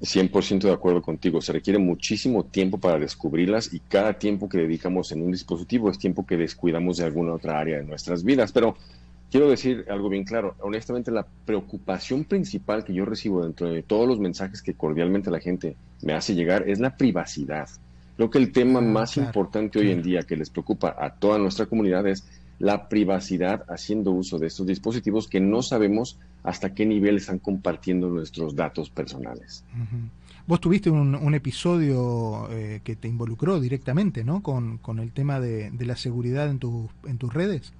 100% 0.00 0.62
de 0.62 0.72
acuerdo 0.72 1.02
contigo. 1.02 1.40
Se 1.40 1.52
requiere 1.52 1.78
muchísimo 1.78 2.44
tiempo 2.44 2.78
para 2.78 2.98
descubrirlas 2.98 3.72
y 3.72 3.78
cada 3.78 4.14
tiempo 4.14 4.48
que 4.48 4.58
dedicamos 4.58 5.12
en 5.12 5.22
un 5.22 5.30
dispositivo 5.30 5.88
es 5.88 5.98
tiempo 5.98 6.26
que 6.26 6.36
descuidamos 6.36 6.96
de 6.96 7.04
alguna 7.04 7.34
otra 7.34 7.60
área 7.60 7.78
de 7.78 7.84
nuestras 7.84 8.24
vidas. 8.24 8.50
Pero 8.50 8.76
quiero 9.32 9.48
decir 9.48 9.86
algo 9.90 10.10
bien 10.10 10.24
claro. 10.24 10.54
Honestamente, 10.60 11.10
la 11.10 11.26
preocupación 11.46 12.24
principal 12.24 12.84
que 12.84 12.92
yo 12.92 13.06
recibo 13.06 13.42
dentro 13.42 13.70
de 13.70 13.82
todos 13.82 14.06
los 14.06 14.20
mensajes 14.20 14.60
que 14.62 14.74
cordialmente 14.74 15.30
la 15.30 15.40
gente 15.40 15.74
me 16.02 16.12
hace 16.12 16.34
llegar 16.34 16.68
es 16.68 16.78
la 16.78 16.96
privacidad. 16.96 17.68
Creo 18.16 18.30
que 18.30 18.38
el 18.38 18.52
tema 18.52 18.80
Ah, 18.80 18.82
más 18.82 19.14
claro, 19.14 19.28
importante 19.28 19.78
hoy 19.78 19.90
en 19.90 20.02
día 20.02 20.22
que 20.22 20.36
les 20.36 20.50
preocupa 20.50 20.94
a 20.98 21.14
toda 21.14 21.38
nuestra 21.38 21.64
comunidad 21.64 22.06
es 22.06 22.24
la 22.58 22.88
privacidad 22.90 23.64
haciendo 23.68 24.12
uso 24.12 24.38
de 24.38 24.46
estos 24.48 24.66
dispositivos 24.66 25.26
que 25.26 25.40
no 25.40 25.62
sabemos 25.62 26.18
hasta 26.44 26.74
qué 26.74 26.84
nivel 26.84 27.16
están 27.16 27.38
compartiendo 27.38 28.08
nuestros 28.08 28.54
datos 28.54 28.90
personales. 28.90 29.64
Vos 30.46 30.60
tuviste 30.60 30.90
un, 30.90 31.14
un 31.14 31.34
episodio 31.34 32.48
eh, 32.50 32.80
que 32.84 32.96
te 32.96 33.08
involucró 33.08 33.58
directamente, 33.60 34.24
¿no? 34.24 34.42
Con, 34.42 34.76
con 34.78 34.98
el 34.98 35.10
tema 35.12 35.40
de, 35.40 35.70
de 35.70 35.86
la 35.86 35.96
seguridad 35.96 36.50
en 36.50 36.58
tus 36.58 37.32
redes. 37.32 37.72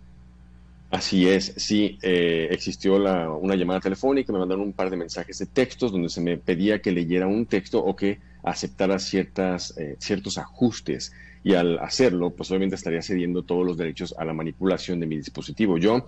Así 0.92 1.26
es, 1.26 1.54
sí, 1.56 1.98
eh, 2.02 2.48
existió 2.50 2.98
la- 2.98 3.30
una 3.30 3.56
llamada 3.56 3.80
telefónica, 3.80 4.30
me 4.32 4.38
mandaron 4.40 4.62
un 4.66 4.74
par 4.74 4.90
de 4.90 4.98
mensajes 4.98 5.38
de 5.38 5.46
textos 5.46 5.90
donde 5.90 6.10
se 6.10 6.20
me 6.20 6.36
pedía 6.36 6.82
que 6.82 6.92
leyera 6.92 7.26
un 7.26 7.46
texto 7.46 7.78
o 7.82 7.96
que 7.96 8.20
aceptara 8.42 8.98
ciertas, 8.98 9.72
eh, 9.78 9.96
ciertos 9.98 10.36
ajustes 10.36 11.10
y 11.42 11.54
al 11.54 11.78
hacerlo, 11.78 12.34
pues 12.36 12.50
obviamente 12.50 12.76
estaría 12.76 13.00
cediendo 13.00 13.42
todos 13.42 13.64
los 13.66 13.78
derechos 13.78 14.14
a 14.18 14.24
la 14.26 14.34
manipulación 14.34 15.00
de 15.00 15.06
mi 15.06 15.16
dispositivo. 15.16 15.78
Yo 15.78 16.04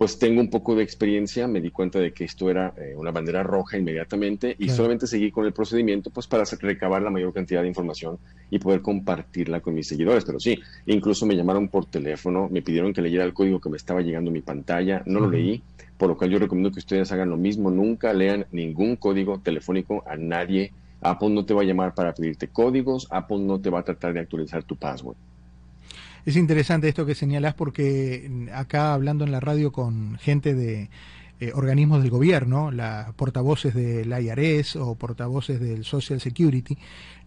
pues 0.00 0.18
tengo 0.18 0.40
un 0.40 0.48
poco 0.48 0.74
de 0.74 0.82
experiencia, 0.82 1.46
me 1.46 1.60
di 1.60 1.70
cuenta 1.70 1.98
de 1.98 2.14
que 2.14 2.24
esto 2.24 2.48
era 2.48 2.72
eh, 2.78 2.94
una 2.96 3.10
bandera 3.10 3.42
roja 3.42 3.76
inmediatamente 3.76 4.56
y 4.58 4.70
solamente 4.70 5.06
seguí 5.06 5.30
con 5.30 5.44
el 5.44 5.52
procedimiento 5.52 6.08
pues 6.08 6.26
para 6.26 6.44
recabar 6.44 7.02
la 7.02 7.10
mayor 7.10 7.34
cantidad 7.34 7.60
de 7.60 7.68
información 7.68 8.18
y 8.48 8.58
poder 8.58 8.80
compartirla 8.80 9.60
con 9.60 9.74
mis 9.74 9.88
seguidores. 9.88 10.24
Pero 10.24 10.40
sí, 10.40 10.58
incluso 10.86 11.26
me 11.26 11.36
llamaron 11.36 11.68
por 11.68 11.84
teléfono, 11.84 12.48
me 12.50 12.62
pidieron 12.62 12.94
que 12.94 13.02
leyera 13.02 13.24
el 13.24 13.34
código 13.34 13.60
que 13.60 13.68
me 13.68 13.76
estaba 13.76 14.00
llegando 14.00 14.30
a 14.30 14.32
mi 14.32 14.40
pantalla, 14.40 15.02
no 15.04 15.20
lo 15.20 15.30
leí, 15.30 15.62
por 15.98 16.08
lo 16.08 16.16
cual 16.16 16.30
yo 16.30 16.38
recomiendo 16.38 16.72
que 16.72 16.78
ustedes 16.78 17.12
hagan 17.12 17.28
lo 17.28 17.36
mismo, 17.36 17.70
nunca 17.70 18.14
lean 18.14 18.46
ningún 18.52 18.96
código 18.96 19.40
telefónico 19.40 20.02
a 20.06 20.16
nadie. 20.16 20.72
Apple 21.02 21.28
no 21.28 21.44
te 21.44 21.52
va 21.52 21.60
a 21.60 21.66
llamar 21.66 21.94
para 21.94 22.14
pedirte 22.14 22.48
códigos, 22.48 23.06
Apple 23.10 23.40
no 23.40 23.60
te 23.60 23.68
va 23.68 23.80
a 23.80 23.84
tratar 23.84 24.14
de 24.14 24.20
actualizar 24.20 24.62
tu 24.64 24.76
password. 24.76 25.18
Es 26.26 26.36
interesante 26.36 26.88
esto 26.88 27.06
que 27.06 27.14
señalas 27.14 27.54
porque 27.54 28.48
acá 28.54 28.92
hablando 28.92 29.24
en 29.24 29.32
la 29.32 29.40
radio 29.40 29.72
con 29.72 30.18
gente 30.18 30.54
de 30.54 30.90
eh, 31.42 31.52
organismos 31.54 32.02
del 32.02 32.10
gobierno, 32.10 32.70
la, 32.70 33.14
portavoces 33.16 33.74
del 33.74 34.12
IRS 34.12 34.76
o 34.76 34.94
portavoces 34.94 35.58
del 35.58 35.86
Social 35.86 36.20
Security, 36.20 36.76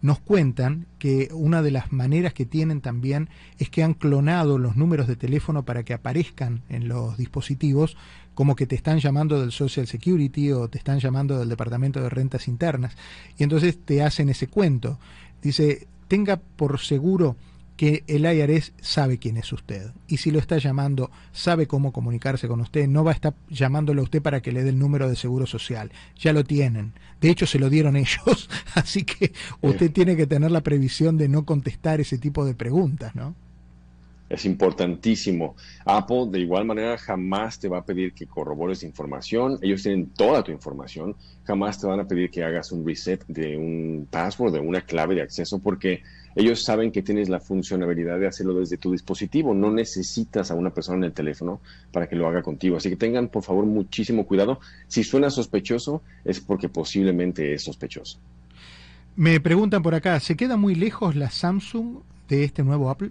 nos 0.02 0.20
cuentan 0.20 0.86
que 1.00 1.30
una 1.32 1.62
de 1.62 1.72
las 1.72 1.90
maneras 1.90 2.32
que 2.32 2.46
tienen 2.46 2.80
también 2.80 3.28
es 3.58 3.70
que 3.70 3.82
han 3.82 3.94
clonado 3.94 4.56
los 4.56 4.76
números 4.76 5.08
de 5.08 5.16
teléfono 5.16 5.64
para 5.64 5.82
que 5.82 5.94
aparezcan 5.94 6.62
en 6.68 6.86
los 6.86 7.16
dispositivos 7.16 7.96
como 8.34 8.54
que 8.54 8.66
te 8.66 8.76
están 8.76 9.00
llamando 9.00 9.40
del 9.40 9.50
Social 9.50 9.88
Security 9.88 10.52
o 10.52 10.68
te 10.68 10.78
están 10.78 11.00
llamando 11.00 11.36
del 11.36 11.48
Departamento 11.48 12.00
de 12.00 12.08
Rentas 12.08 12.46
Internas. 12.46 12.96
Y 13.36 13.42
entonces 13.42 13.78
te 13.84 14.00
hacen 14.04 14.28
ese 14.28 14.46
cuento. 14.46 15.00
Dice, 15.42 15.88
tenga 16.06 16.36
por 16.36 16.78
seguro 16.78 17.34
que 17.76 18.04
el 18.06 18.24
IRS 18.24 18.72
sabe 18.80 19.18
quién 19.18 19.36
es 19.36 19.52
usted. 19.52 19.90
Y 20.06 20.18
si 20.18 20.30
lo 20.30 20.38
está 20.38 20.58
llamando, 20.58 21.10
sabe 21.32 21.66
cómo 21.66 21.92
comunicarse 21.92 22.46
con 22.46 22.60
usted. 22.60 22.86
No 22.86 23.02
va 23.02 23.10
a 23.10 23.14
estar 23.14 23.34
llamándolo 23.48 24.00
a 24.00 24.04
usted 24.04 24.22
para 24.22 24.40
que 24.40 24.52
le 24.52 24.62
dé 24.62 24.70
el 24.70 24.78
número 24.78 25.08
de 25.08 25.16
seguro 25.16 25.46
social. 25.46 25.90
Ya 26.18 26.32
lo 26.32 26.44
tienen. 26.44 26.92
De 27.20 27.30
hecho, 27.30 27.46
se 27.46 27.58
lo 27.58 27.70
dieron 27.70 27.96
ellos. 27.96 28.48
Así 28.74 29.04
que 29.04 29.32
usted 29.60 29.90
tiene 29.90 30.16
que 30.16 30.26
tener 30.26 30.50
la 30.50 30.62
previsión 30.62 31.16
de 31.16 31.28
no 31.28 31.44
contestar 31.44 32.00
ese 32.00 32.18
tipo 32.18 32.44
de 32.44 32.54
preguntas, 32.54 33.14
¿no? 33.14 33.34
Es 34.28 34.46
importantísimo. 34.46 35.54
Apple 35.84 36.26
de 36.30 36.40
igual 36.40 36.64
manera 36.64 36.96
jamás 36.96 37.58
te 37.58 37.68
va 37.68 37.78
a 37.78 37.84
pedir 37.84 38.14
que 38.14 38.26
corrobores 38.26 38.82
información. 38.82 39.58
Ellos 39.60 39.82
tienen 39.82 40.06
toda 40.06 40.42
tu 40.42 40.50
información. 40.50 41.14
Jamás 41.44 41.78
te 41.78 41.86
van 41.86 42.00
a 42.00 42.08
pedir 42.08 42.30
que 42.30 42.42
hagas 42.42 42.72
un 42.72 42.86
reset 42.86 43.24
de 43.26 43.56
un 43.56 44.08
password, 44.10 44.54
de 44.54 44.60
una 44.60 44.80
clave 44.80 45.14
de 45.14 45.22
acceso, 45.22 45.58
porque 45.58 46.02
ellos 46.36 46.64
saben 46.64 46.90
que 46.90 47.02
tienes 47.02 47.28
la 47.28 47.40
funcionalidad 47.40 48.18
de 48.18 48.26
hacerlo 48.26 48.54
desde 48.54 48.76
tu 48.76 48.92
dispositivo. 48.92 49.54
No 49.54 49.70
necesitas 49.70 50.50
a 50.50 50.54
una 50.54 50.70
persona 50.70 50.98
en 50.98 51.04
el 51.04 51.12
teléfono 51.12 51.60
para 51.92 52.08
que 52.08 52.16
lo 52.16 52.26
haga 52.26 52.42
contigo. 52.42 52.76
Así 52.76 52.90
que 52.90 52.96
tengan, 52.96 53.28
por 53.28 53.42
favor, 53.42 53.64
muchísimo 53.66 54.26
cuidado. 54.26 54.58
Si 54.88 55.04
suena 55.04 55.30
sospechoso, 55.30 56.02
es 56.24 56.40
porque 56.40 56.68
posiblemente 56.68 57.54
es 57.54 57.62
sospechoso. 57.62 58.18
Me 59.16 59.38
preguntan 59.38 59.82
por 59.82 59.94
acá, 59.94 60.18
¿se 60.18 60.36
queda 60.36 60.56
muy 60.56 60.74
lejos 60.74 61.14
la 61.14 61.30
Samsung 61.30 61.98
de 62.28 62.44
este 62.44 62.64
nuevo 62.64 62.90
Apple? 62.90 63.10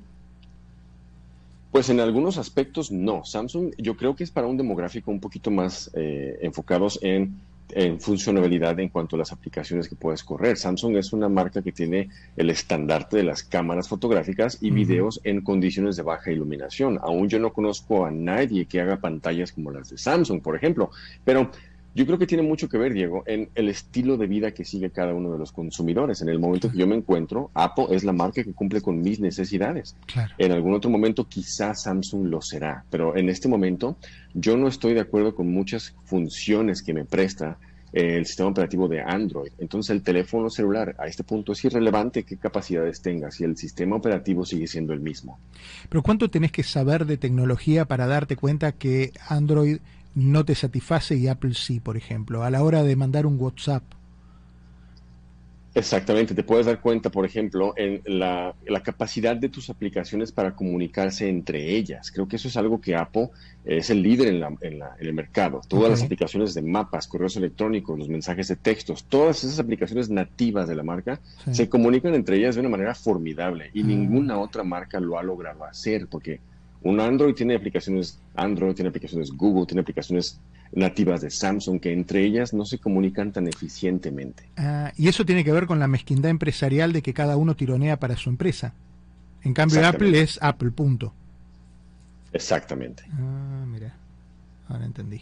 Pues 1.72 1.90
en 1.90 2.02
algunos 2.02 2.38
aspectos 2.38 2.92
no. 2.92 3.24
Samsung 3.24 3.74
yo 3.78 3.96
creo 3.96 4.16
que 4.16 4.24
es 4.24 4.32
para 4.32 4.48
un 4.48 4.58
demográfico 4.58 5.12
un 5.12 5.20
poquito 5.20 5.50
más 5.50 5.90
eh, 5.94 6.40
enfocados 6.42 7.00
en 7.02 7.40
en 7.72 8.00
funcionalidad 8.00 8.80
en 8.80 8.90
cuanto 8.90 9.16
a 9.16 9.20
las 9.20 9.32
aplicaciones 9.32 9.88
que 9.88 9.96
puedes 9.96 10.24
correr. 10.24 10.58
Samsung 10.58 10.98
es 10.98 11.14
una 11.14 11.30
marca 11.30 11.62
que 11.62 11.72
tiene 11.72 12.10
el 12.36 12.50
estandarte 12.50 13.18
de 13.18 13.24
las 13.24 13.44
cámaras 13.44 13.88
fotográficas 13.88 14.58
y 14.62 14.72
videos 14.72 15.22
en 15.24 15.42
condiciones 15.42 15.96
de 15.96 16.04
baja 16.04 16.32
iluminación. 16.32 17.00
Aún 17.02 17.30
yo 17.30 17.40
no 17.40 17.54
conozco 17.54 18.06
a 18.06 18.12
nadie 18.12 18.66
que 18.66 18.82
haga 18.82 18.98
pantallas 18.98 19.52
como 19.52 19.72
las 19.72 19.90
de 19.90 19.98
Samsung, 19.98 20.42
por 20.42 20.56
ejemplo, 20.56 20.92
pero 21.24 21.52
yo 21.96 22.06
creo 22.06 22.18
que 22.18 22.28
tiene 22.28 22.44
mucho 22.44 22.68
que 22.70 22.78
ver, 22.78 22.94
Diego, 22.94 23.24
en 23.28 23.50
el 23.54 23.70
estilo 23.70 24.18
de 24.18 24.28
vida 24.28 24.52
que 24.52 24.66
sigue 24.66 24.90
cada 24.90 25.14
uno 25.14 25.32
de 25.32 25.38
los 25.38 25.52
consumidores. 25.52 26.22
En 26.22 26.30
el 26.30 26.40
momento 26.40 26.72
que 26.72 26.78
yo 26.78 26.88
me 26.88 26.96
encuentro, 26.96 27.52
Apple 27.54 27.88
es 27.92 28.04
la 28.04 28.14
marca 28.14 28.44
que 28.44 28.54
cumple 28.54 28.82
con 28.82 29.02
mis 29.02 29.20
necesidades. 29.20 29.96
En 30.38 30.52
algún 30.52 30.74
otro 30.74 30.90
momento 30.90 31.28
quizás 31.28 31.84
Samsung 31.84 32.28
lo 32.28 32.42
será, 32.42 32.84
pero 32.90 33.16
en 33.16 33.30
este 33.30 33.48
momento 33.48 33.98
yo 34.34 34.58
no 34.58 34.68
estoy 34.68 34.94
de 34.94 35.02
acuerdo 35.02 35.36
con 35.36 35.52
muchas 35.52 35.94
funciones 36.06 36.82
que 36.82 36.94
me 36.94 37.06
presta 37.06 37.58
eh, 37.94 38.18
el 38.18 38.26
sistema 38.26 38.50
operativo 38.50 38.88
de 38.88 39.02
Android. 39.02 39.52
Entonces 39.60 39.92
el 39.92 40.02
teléfono 40.02 40.50
celular 40.50 40.96
a 40.98 41.06
este 41.06 41.24
punto 41.24 41.52
es 41.52 41.64
irrelevante 41.64 42.24
qué 42.24 42.38
capacidades 42.38 43.02
tenga 43.02 43.30
si 43.30 43.44
el 43.44 43.56
sistema 43.56 43.96
operativo 43.96 44.46
sigue 44.46 44.66
siendo 44.66 44.94
el 44.94 45.00
mismo. 45.00 45.40
Pero 45.90 46.02
¿cuánto 46.02 46.28
tenés 46.30 46.52
que 46.52 46.64
saber 46.64 47.06
de 47.06 47.18
tecnología 47.18 47.86
para 47.86 48.08
darte 48.08 48.36
cuenta 48.36 48.72
que 48.72 49.12
Android 49.30 49.78
no 50.16 50.46
te 50.46 50.56
satisface 50.56 51.16
y 51.16 51.28
Apple 51.28 51.54
sí, 51.54 51.80
por 51.80 51.98
ejemplo, 51.98 52.44
a 52.44 52.50
la 52.50 52.64
hora 52.64 52.84
de 52.84 52.96
mandar 52.96 53.26
un 53.26 53.40
WhatsApp. 53.40 53.84
Exactamente, 55.76 56.36
te 56.36 56.44
puedes 56.44 56.68
dar 56.68 56.80
cuenta, 56.82 57.10
por 57.10 57.26
ejemplo, 57.26 57.74
en 57.76 58.04
la, 58.06 58.54
capacidad 58.84 59.36
de 59.36 59.50
tus 59.50 59.72
aplicaciones 59.72 60.32
para 60.32 60.56
comunicarse 60.56 61.28
entre 61.28 61.76
ellas. 61.76 62.12
Creo 62.12 62.28
que 62.28 62.36
eso 62.36 62.48
es 62.48 62.58
algo 62.58 62.80
que 62.80 62.96
Apple 62.96 63.30
es 63.66 63.90
el 63.90 64.04
líder 64.04 64.28
en, 64.36 64.44
en, 64.62 64.84
el 65.00 65.14
mercado. 65.14 65.62
Todas 65.68 65.90
las 65.90 66.04
aplicaciones 66.04 66.54
de 66.54 66.62
mapas, 66.62 67.08
correos 67.08 67.38
electrónicos, 67.38 67.98
los 67.98 68.08
mensajes 68.08 68.50
de 68.50 68.56
textos, 68.56 69.06
todas 69.06 69.44
esas 69.44 69.58
aplicaciones 69.58 70.12
nativas 70.12 70.68
de 70.68 70.76
la 70.76 70.84
marca 70.84 71.20
se 71.52 71.68
comunican 71.68 72.14
entre 72.14 72.38
ellas 72.38 72.54
de 72.54 72.62
una 72.62 72.70
manera 72.70 72.94
formidable 72.94 73.72
y 73.74 73.82
ah. 73.82 73.86
ninguna 73.86 74.38
otra 74.38 74.64
marca 74.64 75.00
lo 75.00 75.18
ha 75.18 75.24
logrado 75.24 75.64
hacer 75.66 76.08
porque 76.08 76.40
un 76.84 77.00
Android 77.00 77.34
tiene 77.34 77.56
aplicaciones 77.56 78.20
Android, 78.36 78.76
tiene 78.76 78.90
aplicaciones 78.90 79.32
Google, 79.32 79.66
tiene 79.66 79.82
aplicaciones 79.82 80.40
nativas 80.74 81.22
de 81.22 81.30
Samsung 81.30 81.80
que 81.80 81.94
entre 81.94 82.24
ellas 82.24 82.54
no 82.54 82.66
se 82.66 82.80
comunican 82.80 83.32
tan 83.32 83.48
eficientemente. 83.48 84.44
Ah, 84.58 84.92
y 84.98 85.08
eso 85.08 85.26
tiene 85.26 85.44
que 85.44 85.52
ver 85.52 85.66
con 85.66 85.80
la 85.80 85.88
mezquindad 85.88 86.32
empresarial 86.32 86.94
de 86.94 87.02
que 87.02 87.14
cada 87.14 87.38
uno 87.38 87.56
tironea 87.56 88.00
para 88.00 88.18
su 88.18 88.30
empresa. 88.30 88.74
En 89.44 89.54
cambio, 89.54 89.86
Apple 89.86 90.22
es 90.22 90.40
Apple, 90.42 90.72
punto. 90.72 91.14
Exactamente. 92.32 93.04
Ah, 93.12 93.66
mira, 93.68 93.96
ahora 94.68 94.86
entendí. 94.86 95.22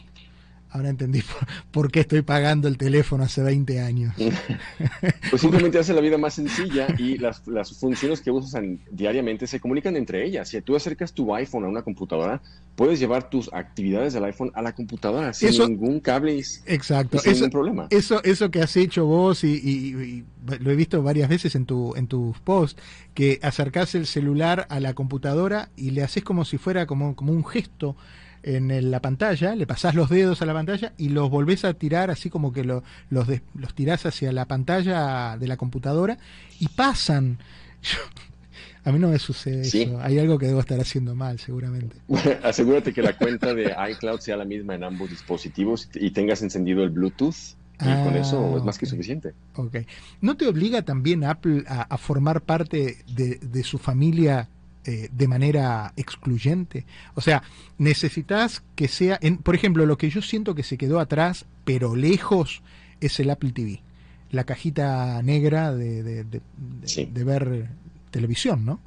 Ahora 0.71 0.89
entendí 0.89 1.21
por, 1.71 1.91
qué 1.91 2.01
estoy 2.01 2.21
pagando 2.21 2.67
el 2.67 2.77
teléfono 2.77 3.23
hace 3.23 3.43
20 3.43 3.81
años. 3.81 4.13
pues 5.29 5.41
simplemente 5.41 5.79
hace 5.79 5.93
la 5.93 6.01
vida 6.01 6.17
más 6.17 6.35
sencilla 6.35 6.87
y 6.97 7.17
las, 7.17 7.41
funciones 7.77 8.21
que 8.21 8.31
usas 8.31 8.63
diariamente 8.89 9.47
se 9.47 9.59
comunican 9.59 9.97
entre 9.97 10.25
ellas. 10.25 10.49
Si 10.49 10.61
tú 10.61 10.75
acercas 10.75 11.13
tu 11.13 11.33
iPhone 11.35 11.65
a 11.65 11.67
una 11.67 11.81
computadora, 11.81 12.41
puedes 12.75 12.99
llevar 12.99 13.29
tus 13.29 13.51
actividades 13.53 14.13
del 14.13 14.23
iPhone 14.23 14.51
a 14.53 14.61
la 14.61 14.73
computadora 14.73 15.33
sin 15.33 15.51
ningún 15.51 15.99
cable 15.99 16.41
exacto. 16.65 17.19
sin 17.19 17.33
ningún 17.33 17.49
problema. 17.49 17.87
Eso, 17.89 18.23
eso 18.23 18.49
que 18.49 18.61
has 18.61 18.75
hecho 18.77 19.05
vos 19.05 19.43
y, 19.43 20.23
lo 20.59 20.71
he 20.71 20.75
visto 20.75 21.03
varias 21.03 21.29
veces 21.29 21.55
en, 21.55 21.65
tu, 21.65 21.95
en 21.95 22.07
tus 22.07 22.39
posts, 22.39 22.81
que 23.13 23.39
acercás 23.43 23.93
el 23.95 24.07
celular 24.07 24.65
a 24.69 24.79
la 24.79 24.93
computadora 24.93 25.69
y 25.75 25.91
le 25.91 26.03
haces 26.03 26.23
como 26.23 26.45
si 26.45 26.57
fuera 26.57 26.85
como, 26.85 27.15
como 27.15 27.33
un 27.33 27.45
gesto 27.45 27.95
en 28.43 28.91
la 28.91 29.01
pantalla, 29.01 29.55
le 29.55 29.67
pasás 29.67 29.95
los 29.95 30.09
dedos 30.09 30.41
a 30.41 30.45
la 30.45 30.53
pantalla 30.53 30.93
y 30.97 31.09
los 31.09 31.29
volvés 31.29 31.65
a 31.65 31.73
tirar 31.73 32.09
así 32.09 32.29
como 32.29 32.51
que 32.51 32.63
los, 32.63 32.83
los 33.09 33.73
tirás 33.75 34.05
hacia 34.05 34.31
la 34.31 34.45
pantalla 34.45 35.37
de 35.37 35.47
la 35.47 35.57
computadora 35.57 36.17
y 36.59 36.67
pasan. 36.69 37.37
a 38.83 38.91
mí 38.91 38.99
no 38.99 39.09
me 39.09 39.19
sucede 39.19 39.61
eso. 39.61 39.99
Hay 40.01 40.17
algo 40.17 40.39
que 40.39 40.47
debo 40.47 40.59
estar 40.59 40.79
haciendo 40.79 41.15
mal, 41.15 41.39
seguramente. 41.39 41.97
asegúrate 42.43 42.93
que 42.93 43.01
la 43.01 43.17
cuenta 43.17 43.53
de 43.53 43.75
iCloud 43.91 44.19
sea 44.19 44.37
la 44.37 44.45
misma 44.45 44.75
en 44.75 44.83
ambos 44.83 45.09
dispositivos 45.09 45.89
y 45.93 46.11
tengas 46.11 46.41
encendido 46.41 46.83
el 46.83 46.89
Bluetooth. 46.89 47.57
Y 47.79 48.03
con 48.03 48.15
eso 48.15 48.57
es 48.57 48.63
más 48.63 48.77
que 48.77 48.85
suficiente. 48.85 49.33
Ok. 49.55 49.77
¿No 50.21 50.37
te 50.37 50.45
obliga 50.45 50.83
también 50.83 51.23
Apple 51.23 51.63
a, 51.67 51.97
formar 51.97 52.41
parte 52.41 52.97
de, 53.07 53.37
de 53.37 53.63
su 53.63 53.79
familia 53.79 54.49
eh, 54.85 55.09
de 55.11 55.27
manera 55.27 55.93
excluyente. 55.95 56.85
O 57.15 57.21
sea, 57.21 57.43
necesitas 57.77 58.63
que 58.75 58.87
sea, 58.87 59.19
en, 59.21 59.37
por 59.37 59.55
ejemplo, 59.55 59.85
lo 59.85 59.97
que 59.97 60.09
yo 60.09 60.21
siento 60.21 60.55
que 60.55 60.63
se 60.63 60.77
quedó 60.77 60.99
atrás, 60.99 61.45
pero 61.65 61.95
lejos, 61.95 62.63
es 62.99 63.19
el 63.19 63.29
Apple 63.29 63.51
TV, 63.51 63.81
la 64.31 64.43
cajita 64.43 65.21
negra 65.21 65.73
de, 65.73 66.23
de, 66.23 67.23
ver 67.23 67.69
televisión, 68.11 68.65
¿no? 68.65 68.79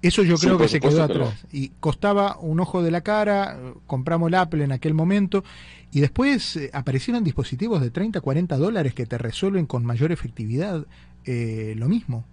Eso 0.00 0.24
yo 0.24 0.36
creo 0.36 0.58
que 0.58 0.68
se 0.68 0.80
quedó 0.80 1.02
atrás. 1.04 1.46
Y 1.52 1.68
costaba 1.80 2.36
un 2.38 2.58
ojo 2.58 2.82
de 2.82 2.90
la 2.90 3.02
cara, 3.02 3.58
compramos 3.86 4.28
el 4.28 4.34
Apple 4.34 4.64
en 4.64 4.72
aquel 4.72 4.94
momento, 4.94 5.44
y 5.92 6.00
después 6.00 6.56
eh, 6.56 6.70
aparecieron 6.72 7.22
dispositivos 7.22 7.80
de 7.80 7.90
30, 7.90 8.20
40 8.20 8.56
dólares 8.56 8.94
que 8.94 9.06
te 9.06 9.18
resuelven 9.18 9.66
con 9.66 9.84
mayor 9.84 10.10
efectividad 10.10 10.86
eh, 11.24 11.74
lo 11.76 11.88
mismo. 11.88 12.24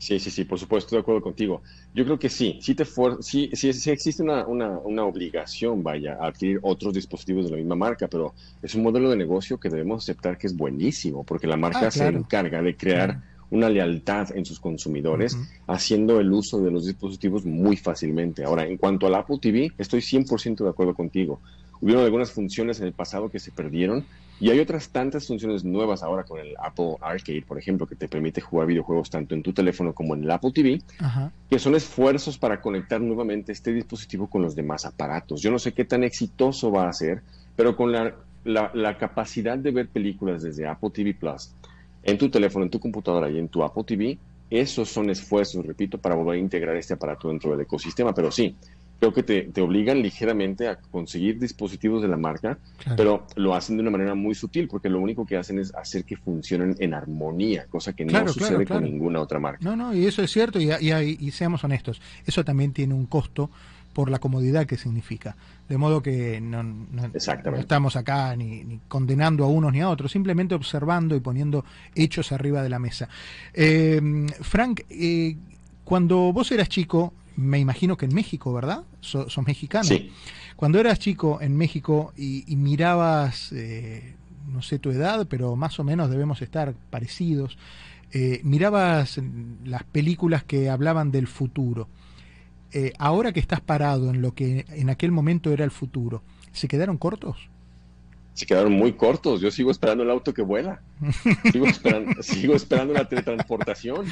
Sí, 0.00 0.18
sí, 0.18 0.30
sí, 0.30 0.44
por 0.44 0.58
supuesto, 0.58 0.86
estoy 0.86 0.96
de 0.96 1.00
acuerdo 1.02 1.20
contigo. 1.20 1.62
Yo 1.92 2.06
creo 2.06 2.18
que 2.18 2.30
sí, 2.30 2.58
sí, 2.62 2.74
te 2.74 2.86
sí, 2.86 3.50
sí, 3.52 3.72
sí 3.74 3.90
existe 3.90 4.22
una, 4.22 4.46
una, 4.46 4.78
una, 4.78 5.04
obligación, 5.04 5.82
vaya, 5.82 6.16
a 6.18 6.28
adquirir 6.28 6.58
otros 6.62 6.94
dispositivos 6.94 7.44
de 7.44 7.50
la 7.50 7.58
misma 7.58 7.74
marca, 7.74 8.08
pero 8.08 8.34
es 8.62 8.74
un 8.74 8.82
modelo 8.82 9.10
de 9.10 9.16
negocio 9.16 9.58
que 9.58 9.68
debemos 9.68 10.02
aceptar 10.02 10.38
que 10.38 10.46
es 10.46 10.56
buenísimo, 10.56 11.22
porque 11.22 11.46
la 11.46 11.58
marca 11.58 11.88
ah, 11.88 11.90
se 11.90 12.06
encarga 12.06 12.62
de 12.62 12.78
crear 12.78 13.20
una 13.50 13.68
lealtad 13.68 14.34
en 14.34 14.46
sus 14.46 14.58
consumidores, 14.58 15.36
haciendo 15.66 16.18
el 16.18 16.32
uso 16.32 16.62
de 16.62 16.70
los 16.70 16.86
dispositivos 16.86 17.44
muy 17.44 17.76
fácilmente. 17.76 18.42
Ahora, 18.42 18.64
en 18.64 18.78
cuanto 18.78 19.06
al 19.06 19.16
Apple 19.16 19.36
TV, 19.38 19.70
estoy 19.76 20.00
100% 20.00 20.64
de 20.64 20.70
acuerdo 20.70 20.94
contigo. 20.94 21.42
Hubieron 21.80 22.04
algunas 22.04 22.30
funciones 22.30 22.80
en 22.80 22.86
el 22.86 22.92
pasado 22.92 23.30
que 23.30 23.38
se 23.38 23.50
perdieron 23.50 24.04
y 24.38 24.50
hay 24.50 24.58
otras 24.58 24.88
tantas 24.88 25.26
funciones 25.26 25.64
nuevas 25.64 26.02
ahora 26.02 26.24
con 26.24 26.38
el 26.40 26.54
Apple 26.58 26.96
Arcade, 27.00 27.42
por 27.46 27.58
ejemplo, 27.58 27.86
que 27.86 27.94
te 27.94 28.08
permite 28.08 28.40
jugar 28.40 28.66
videojuegos 28.66 29.10
tanto 29.10 29.34
en 29.34 29.42
tu 29.42 29.52
teléfono 29.52 29.92
como 29.92 30.14
en 30.14 30.24
el 30.24 30.30
Apple 30.30 30.52
TV, 30.52 30.80
que 31.48 31.58
son 31.58 31.74
esfuerzos 31.74 32.38
para 32.38 32.60
conectar 32.60 33.00
nuevamente 33.00 33.52
este 33.52 33.72
dispositivo 33.72 34.28
con 34.28 34.42
los 34.42 34.54
demás 34.54 34.84
aparatos. 34.84 35.42
Yo 35.42 35.50
no 35.50 35.58
sé 35.58 35.72
qué 35.72 35.84
tan 35.84 36.04
exitoso 36.04 36.70
va 36.70 36.88
a 36.88 36.92
ser, 36.92 37.22
pero 37.54 37.76
con 37.76 37.92
la, 37.92 38.14
la 38.44 38.98
capacidad 38.98 39.58
de 39.58 39.70
ver 39.70 39.88
películas 39.88 40.42
desde 40.42 40.66
Apple 40.66 40.90
TV 40.90 41.14
Plus 41.14 41.50
en 42.02 42.18
tu 42.18 42.30
teléfono, 42.30 42.64
en 42.64 42.70
tu 42.70 42.80
computadora 42.80 43.30
y 43.30 43.38
en 43.38 43.48
tu 43.48 43.62
Apple 43.62 43.84
TV, 43.84 44.18
esos 44.50 44.88
son 44.88 45.10
esfuerzos, 45.10 45.64
repito, 45.64 45.98
para 45.98 46.14
volver 46.14 46.36
a 46.36 46.38
integrar 46.38 46.76
este 46.76 46.94
aparato 46.94 47.28
dentro 47.28 47.52
del 47.52 47.60
ecosistema. 47.60 48.12
Pero 48.14 48.32
sí, 48.32 48.56
creo 49.00 49.14
que 49.14 49.22
te, 49.22 49.60
obligan 49.62 50.02
ligeramente 50.02 50.68
a 50.68 50.76
conseguir 50.76 51.40
dispositivos 51.40 52.02
de 52.02 52.08
la 52.08 52.18
marca, 52.18 52.58
pero 52.96 53.26
lo 53.34 53.54
hacen 53.54 53.76
de 53.76 53.82
una 53.82 53.90
manera 53.90 54.14
muy 54.14 54.34
sutil, 54.34 54.68
porque 54.68 54.90
lo 54.90 55.00
único 55.00 55.24
que 55.24 55.38
hacen 55.38 55.58
es 55.58 55.74
hacer 55.74 56.04
que 56.04 56.16
funcionen 56.16 56.76
en 56.78 56.92
armonía, 56.92 57.64
cosa 57.70 57.94
que 57.94 58.04
no 58.04 58.28
sucede 58.28 58.66
con 58.66 58.84
ninguna 58.84 59.20
otra 59.20 59.38
marca. 59.38 59.64
No, 59.64 59.74
no, 59.74 59.94
y 59.94 60.06
eso 60.06 60.22
es 60.22 60.30
cierto, 60.30 60.60
y, 60.60 60.70
y, 60.70 61.30
seamos 61.30 61.64
honestos, 61.64 62.00
eso 62.26 62.44
también 62.44 62.72
tiene 62.72 62.92
un 62.92 63.06
costo 63.06 63.50
por 63.94 64.10
la 64.10 64.18
comodidad 64.18 64.66
que 64.66 64.76
significa. 64.76 65.34
De 65.66 65.78
modo 65.78 66.02
que 66.02 66.40
no, 66.40 66.62
estamos 67.14 67.96
acá 67.96 68.36
ni, 68.36 68.80
condenando 68.86 69.44
a 69.44 69.48
unos 69.48 69.72
ni 69.72 69.80
a 69.80 69.88
otros, 69.88 70.12
simplemente 70.12 70.54
observando 70.54 71.16
y 71.16 71.20
poniendo 71.20 71.64
hechos 71.94 72.32
arriba 72.32 72.62
de 72.62 72.68
la 72.68 72.78
mesa. 72.78 73.08
Eh, 73.54 74.26
Frank, 74.42 74.82
eh, 74.90 75.36
cuando 75.84 76.32
vos 76.32 76.52
eras 76.52 76.68
chico, 76.68 77.14
me 77.36 77.58
imagino 77.58 77.96
que 77.96 78.06
en 78.06 78.14
México, 78.14 78.52
¿verdad? 78.52 78.84
Sos, 79.00 79.36
mexicano. 79.46 79.84
Sí. 79.84 80.10
Cuando 80.56 80.78
eras 80.78 80.98
chico 80.98 81.40
en 81.40 81.56
México 81.56 82.12
y, 82.16 82.44
mirabas, 82.56 83.52
eh, 83.52 84.14
no 84.48 84.62
sé 84.62 84.78
tu 84.78 84.90
edad, 84.90 85.26
pero 85.28 85.56
más 85.56 85.80
o 85.80 85.84
menos 85.84 86.10
debemos 86.10 86.42
estar 86.42 86.74
parecidos, 86.90 87.56
eh, 88.12 88.40
mirabas 88.42 89.20
las 89.64 89.84
películas 89.84 90.44
que 90.44 90.68
hablaban 90.68 91.10
del 91.10 91.26
futuro. 91.26 91.88
Eh, 92.72 92.92
ahora 92.98 93.32
que 93.32 93.40
estás 93.40 93.60
parado 93.60 94.10
en 94.10 94.22
lo 94.22 94.34
que 94.34 94.64
en 94.68 94.90
aquel 94.90 95.12
momento 95.12 95.52
era 95.52 95.64
el 95.64 95.70
futuro, 95.70 96.22
¿se 96.52 96.68
quedaron 96.68 96.98
cortos? 96.98 97.48
Se 98.34 98.46
quedaron 98.46 98.72
muy 98.72 98.92
cortos. 98.92 99.40
Yo 99.40 99.50
sigo 99.50 99.70
esperando 99.70 100.04
el 100.04 100.10
auto 100.10 100.32
que 100.32 100.42
vuela. 100.42 100.80
Sigo 101.52 101.66
esperando, 101.66 102.22
sigo 102.22 102.54
esperando 102.54 102.94
la 102.94 103.08
teletransportación. 103.08 104.06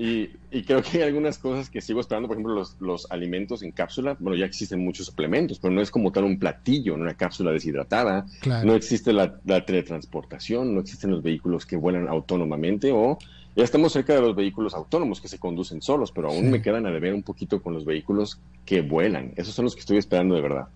Y, 0.00 0.28
creo 0.62 0.80
que 0.80 0.98
hay 0.98 1.08
algunas 1.08 1.38
cosas 1.38 1.68
que 1.68 1.80
sigo 1.80 2.00
esperando, 2.00 2.28
por 2.28 2.36
ejemplo, 2.36 2.54
los, 2.54 2.76
los, 2.80 3.10
alimentos 3.10 3.64
en 3.64 3.72
cápsula. 3.72 4.16
Bueno, 4.20 4.38
ya 4.38 4.46
existen 4.46 4.78
muchos 4.78 5.06
suplementos, 5.06 5.58
pero 5.58 5.74
no 5.74 5.80
es 5.80 5.90
como 5.90 6.12
tal 6.12 6.22
un 6.22 6.38
platillo, 6.38 6.94
una 6.94 7.14
cápsula 7.14 7.50
deshidratada. 7.50 8.24
No 8.64 8.74
existe 8.74 9.12
la, 9.12 9.40
teletransportación, 9.66 10.72
no 10.72 10.80
existen 10.80 11.10
los 11.10 11.22
vehículos 11.22 11.66
que 11.66 11.76
vuelan 11.76 12.06
autónomamente 12.06 12.92
o 12.92 13.18
ya 13.56 13.64
estamos 13.64 13.92
cerca 13.92 14.14
de 14.14 14.20
los 14.20 14.36
vehículos 14.36 14.72
autónomos 14.72 15.20
que 15.20 15.26
se 15.26 15.38
conducen 15.38 15.82
solos, 15.82 16.12
pero 16.12 16.28
aún 16.28 16.48
me 16.48 16.62
quedan 16.62 16.86
a 16.86 16.92
deber 16.92 17.12
un 17.12 17.24
poquito 17.24 17.60
con 17.60 17.74
los 17.74 17.84
vehículos 17.84 18.38
que 18.64 18.82
vuelan. 18.82 19.32
Esos 19.34 19.52
son 19.52 19.64
los 19.64 19.74
que 19.74 19.80
estoy 19.80 19.96
esperando 19.96 20.36
de 20.36 20.42
verdad. 20.42 20.68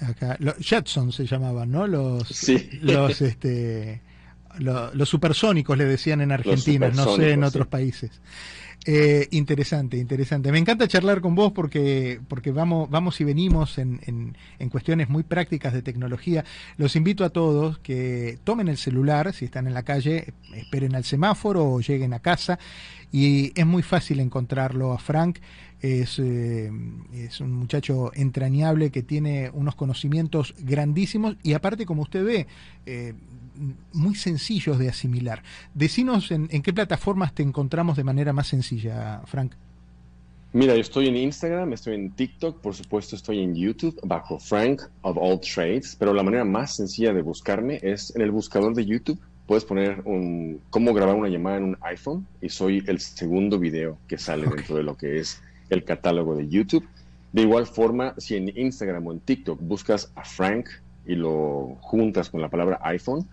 Acá, 0.00 0.36
los 0.38 0.54
Jetson 0.58 1.10
se 1.10 1.26
llamaban, 1.26 1.72
¿no? 1.72 1.88
Los, 1.88 2.28
sí. 2.28 2.68
los 2.80 3.20
este 3.22 4.02
los 4.58 5.08
supersónicos 5.08 5.76
le 5.76 5.84
decían 5.84 6.20
en 6.20 6.32
Argentina, 6.32 6.88
no 6.88 7.16
sé 7.16 7.32
en 7.32 7.44
otros 7.44 7.66
países. 7.66 8.20
Eh, 8.88 9.26
interesante, 9.32 9.96
interesante. 9.96 10.52
Me 10.52 10.58
encanta 10.58 10.86
charlar 10.86 11.20
con 11.20 11.34
vos 11.34 11.50
porque, 11.52 12.20
porque 12.28 12.52
vamos, 12.52 12.88
vamos 12.88 13.20
y 13.20 13.24
venimos 13.24 13.78
en, 13.78 14.00
en, 14.06 14.68
cuestiones 14.70 15.08
muy 15.08 15.24
prácticas 15.24 15.72
de 15.72 15.82
tecnología. 15.82 16.44
Los 16.76 16.94
invito 16.94 17.24
a 17.24 17.30
todos 17.30 17.78
que 17.78 18.38
tomen 18.44 18.68
el 18.68 18.76
celular, 18.76 19.32
si 19.32 19.46
están 19.46 19.66
en 19.66 19.74
la 19.74 19.82
calle, 19.82 20.34
esperen 20.54 20.94
al 20.94 21.02
semáforo 21.02 21.64
o 21.64 21.80
lleguen 21.80 22.14
a 22.14 22.20
casa. 22.20 22.60
Y 23.10 23.52
es 23.58 23.66
muy 23.66 23.82
fácil 23.82 24.20
encontrarlo 24.20 24.92
a 24.92 24.98
Frank. 24.98 25.38
Es, 25.80 26.20
eh, 26.20 26.70
es 27.12 27.40
un 27.40 27.52
muchacho 27.52 28.12
entrañable 28.14 28.90
que 28.90 29.02
tiene 29.02 29.50
unos 29.52 29.74
conocimientos 29.74 30.54
grandísimos 30.58 31.36
y 31.42 31.54
aparte, 31.54 31.86
como 31.86 32.02
usted 32.02 32.24
ve, 32.24 32.46
eh, 32.86 33.14
muy 33.92 34.14
sencillos 34.14 34.78
de 34.78 34.88
asimilar. 34.88 35.42
Decinos 35.74 36.30
en, 36.30 36.48
qué 36.48 36.72
plataformas 36.72 37.34
te 37.34 37.42
encontramos 37.42 37.96
de 37.96 38.04
manera 38.04 38.32
más 38.32 38.48
sencilla, 38.48 39.22
Frank. 39.26 39.52
Mira, 40.52 40.74
yo 40.74 40.80
estoy 40.80 41.08
en 41.08 41.16
Instagram, 41.16 41.72
estoy 41.72 41.96
en 41.96 42.12
TikTok, 42.12 42.60
por 42.60 42.74
supuesto 42.74 43.14
estoy 43.14 43.40
en 43.40 43.54
YouTube 43.54 43.98
bajo 44.04 44.38
Frank 44.38 44.82
of 45.02 45.18
All 45.20 45.40
Trades, 45.40 45.96
pero 45.98 46.14
la 46.14 46.22
manera 46.22 46.44
más 46.44 46.76
sencilla 46.76 47.12
de 47.12 47.20
buscarme 47.20 47.78
es 47.82 48.14
en 48.16 48.22
el 48.22 48.30
buscador 48.30 48.74
de 48.74 48.86
YouTube. 48.86 49.18
Puedes 49.46 49.64
poner 49.64 50.00
un 50.04 50.60
cómo 50.70 50.94
grabar 50.94 51.14
una 51.14 51.28
llamada 51.28 51.58
en 51.58 51.64
un 51.64 51.78
iPhone 51.82 52.26
y 52.40 52.48
soy 52.48 52.82
el 52.86 53.00
segundo 53.00 53.58
video 53.58 53.98
que 54.08 54.18
sale 54.18 54.48
dentro 54.48 54.76
de 54.76 54.82
lo 54.82 54.96
que 54.96 55.18
es 55.18 55.42
el 55.68 55.84
catálogo 55.84 56.34
de 56.34 56.48
YouTube. 56.48 56.86
De 57.32 57.42
igual 57.42 57.66
forma, 57.66 58.14
si 58.16 58.36
en 58.36 58.56
Instagram 58.56 59.06
o 59.06 59.12
en 59.12 59.20
TikTok 59.20 59.60
buscas 59.60 60.10
a 60.14 60.24
Frank 60.24 60.68
y 61.06 61.16
lo 61.16 61.76
juntas 61.80 62.30
con 62.30 62.40
la 62.40 62.48
palabra 62.48 62.80
iPhone, 62.82 63.28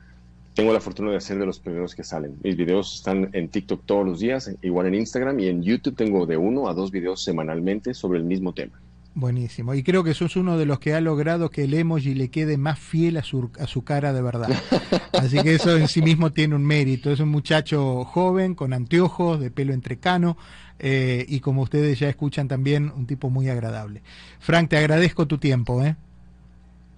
tengo 0.53 0.73
la 0.73 0.79
fortuna 0.79 1.11
de 1.11 1.17
hacer 1.17 1.37
de 1.39 1.45
los 1.45 1.59
primeros 1.59 1.95
que 1.95 2.03
salen. 2.03 2.37
Mis 2.43 2.55
videos 2.55 2.95
están 2.95 3.29
en 3.33 3.49
TikTok 3.49 3.85
todos 3.85 4.05
los 4.05 4.19
días, 4.19 4.51
igual 4.61 4.87
en 4.87 4.95
Instagram 4.95 5.39
y 5.39 5.47
en 5.47 5.63
YouTube 5.63 5.95
tengo 5.95 6.25
de 6.25 6.37
uno 6.37 6.67
a 6.67 6.73
dos 6.73 6.91
videos 6.91 7.23
semanalmente 7.23 7.93
sobre 7.93 8.19
el 8.19 8.25
mismo 8.25 8.53
tema. 8.53 8.79
Buenísimo. 9.15 9.75
Y 9.75 9.83
creo 9.83 10.03
que 10.03 10.15
sos 10.15 10.35
uno 10.35 10.57
de 10.57 10.65
los 10.65 10.79
que 10.79 10.95
ha 10.95 11.01
logrado 11.01 11.51
que 11.51 11.65
el 11.65 11.73
emoji 11.75 12.15
le 12.15 12.29
quede 12.29 12.57
más 12.57 12.79
fiel 12.79 13.17
a 13.17 13.23
su, 13.23 13.51
a 13.59 13.67
su 13.67 13.83
cara 13.83 14.11
de 14.11 14.23
verdad. 14.23 14.49
Así 15.13 15.39
que 15.43 15.53
eso 15.53 15.77
en 15.77 15.87
sí 15.87 16.01
mismo 16.01 16.31
tiene 16.31 16.55
un 16.55 16.65
mérito. 16.65 17.11
Es 17.11 17.19
un 17.19 17.29
muchacho 17.29 18.05
joven, 18.05 18.55
con 18.55 18.73
anteojos, 18.73 19.39
de 19.39 19.51
pelo 19.51 19.73
entrecano, 19.73 20.35
eh, 20.79 21.25
y 21.29 21.41
como 21.41 21.61
ustedes 21.61 21.99
ya 21.99 22.09
escuchan 22.09 22.47
también, 22.47 22.91
un 22.95 23.05
tipo 23.05 23.29
muy 23.29 23.49
agradable. 23.49 24.01
Frank, 24.39 24.69
te 24.69 24.77
agradezco 24.77 25.27
tu 25.27 25.37
tiempo. 25.37 25.83
¿eh? 25.83 25.95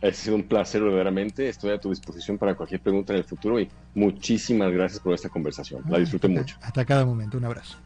Ha 0.08 0.14
sido 0.14 0.36
un 0.36 0.44
placer 0.44 0.82
verdaderamente. 0.82 1.50
Estoy 1.50 1.72
a 1.72 1.80
tu 1.80 1.90
disposición 1.90 2.38
para 2.38 2.56
cualquier 2.56 2.82
pregunta 2.82 3.14
en 3.14 3.20
el 3.20 3.26
futuro 3.26 3.60
y 3.60 3.70
muchísimas 3.96 4.72
gracias 4.72 5.00
por 5.00 5.14
esta 5.14 5.30
conversación. 5.30 5.84
La 5.90 5.98
disfruté 5.98 6.28
mucho. 6.28 6.58
Hasta 6.62 6.86
cada 6.86 7.06
momento. 7.06 7.38
Un 7.38 7.46
abrazo. 7.46 7.78